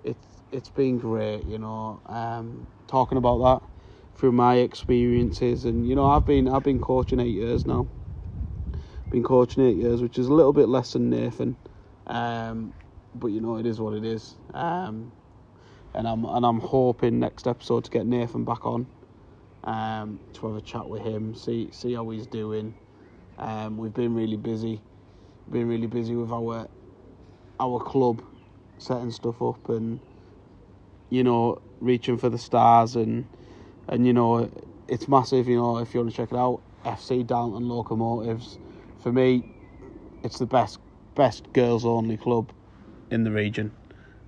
it's 0.04 0.44
it's 0.52 0.70
been 0.72 0.98
great. 1.00 1.46
You 1.46 1.60
know, 1.60 2.02
um, 2.08 2.68
talking 2.88 3.18
about 3.18 3.40
that 3.40 3.73
through 4.16 4.34
my 4.34 4.58
experiences, 4.58 5.66
and 5.66 5.88
you 5.88 5.96
know, 5.96 6.06
I've 6.08 6.26
been 6.26 6.48
I've 6.48 6.64
been 6.64 6.80
coaching 6.80 7.20
eight 7.20 7.36
years 7.36 7.68
now. 7.68 7.88
Been 9.12 9.24
coaching 9.24 9.66
eight 9.66 9.78
years, 9.78 10.02
which 10.02 10.18
is 10.18 10.28
a 10.28 10.34
little 10.34 10.54
bit 10.54 10.70
less 10.70 10.94
than 10.94 11.10
Nathan. 11.10 11.58
Um, 12.08 12.74
but 13.16 13.28
you 13.28 13.42
know 13.42 13.58
it 13.58 13.66
is 13.66 13.80
what 13.80 13.94
it 13.94 14.06
is. 14.06 14.36
Um, 14.54 15.14
and 15.94 16.08
I'm 16.08 16.26
and 16.26 16.46
I'm 16.46 16.60
hoping 16.60 17.20
next 17.20 17.48
episode 17.48 17.86
to 17.86 17.92
get 17.92 18.06
Nathan 18.08 18.46
back 18.46 18.66
on, 18.66 18.90
um, 19.64 20.22
to 20.34 20.48
have 20.48 20.56
a 20.58 20.62
chat 20.62 20.90
with 20.90 21.04
him, 21.04 21.36
see 21.36 21.72
see 21.72 21.94
how 21.94 22.10
he's 22.10 22.28
doing. 22.28 22.76
Um, 23.38 23.78
we've 23.78 23.94
been 23.94 24.16
really 24.16 24.38
busy, 24.38 24.84
been 25.50 25.68
really 25.68 25.88
busy 25.88 26.16
with 26.16 26.32
our 26.32 26.70
our 27.60 27.80
club, 27.80 28.24
setting 28.80 29.12
stuff 29.12 29.42
up 29.42 29.70
and 29.70 30.02
you 31.10 31.24
know 31.24 31.58
reaching 31.80 32.18
for 32.18 32.30
the 32.30 32.38
stars 32.40 32.96
and 32.96 33.30
and 33.88 34.06
you 34.06 34.14
know 34.14 34.50
it's 34.88 35.08
massive. 35.08 35.48
You 35.48 35.58
know 35.58 35.78
if 35.80 35.94
you 35.94 36.02
want 36.02 36.12
to 36.12 36.18
check 36.18 36.32
it 36.32 36.38
out, 36.38 36.62
FC 36.86 37.26
Darlington 37.26 37.68
Locomotives. 37.68 38.58
For 39.02 39.12
me, 39.12 39.44
it's 40.24 40.40
the 40.40 40.46
best 40.46 40.80
best 41.16 41.52
girls 41.54 41.86
only 41.86 42.18
club 42.18 42.52
in 43.12 43.24
the 43.24 43.32
region. 43.32 43.72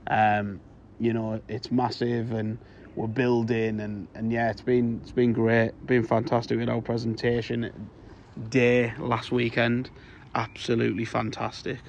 Um, 0.07 0.61
you 0.99 1.13
know, 1.13 1.41
it's 1.47 1.71
massive 1.71 2.31
and 2.31 2.57
we're 2.95 3.07
building 3.07 3.79
and, 3.79 4.07
and 4.15 4.31
yeah, 4.31 4.49
it's 4.51 4.61
been 4.61 4.99
it's 5.01 5.11
been 5.11 5.33
great, 5.33 5.71
been 5.85 6.03
fantastic 6.03 6.57
with 6.57 6.69
our 6.69 6.81
presentation 6.81 7.89
day 8.49 8.93
last 8.99 9.31
weekend. 9.31 9.89
Absolutely 10.33 11.05
fantastic. 11.05 11.79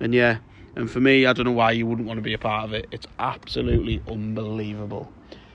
And 0.00 0.14
yeah, 0.14 0.38
and 0.76 0.90
for 0.90 1.00
me, 1.00 1.26
I 1.26 1.32
don't 1.32 1.46
know 1.46 1.52
why 1.52 1.72
you 1.72 1.86
wouldn't 1.86 2.06
want 2.06 2.18
to 2.18 2.22
be 2.22 2.34
a 2.34 2.38
part 2.38 2.64
of 2.64 2.72
it. 2.72 2.88
It's 2.90 3.06
absolutely 3.18 4.02
unbelievable. 4.08 5.12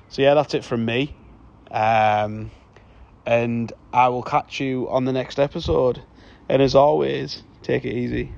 So 0.09 0.21
yeah, 0.21 0.33
that's 0.33 0.53
it 0.53 0.65
from 0.65 0.85
me. 0.85 1.15
Um, 1.71 2.51
and 3.25 3.71
I 3.93 4.09
will 4.09 4.23
catch 4.23 4.59
you 4.59 4.89
on 4.89 5.05
the 5.05 5.13
next 5.13 5.39
episode. 5.39 6.03
And 6.49 6.61
as 6.61 6.75
always, 6.75 7.43
take 7.61 7.85
it 7.85 7.93
easy. 7.93 8.33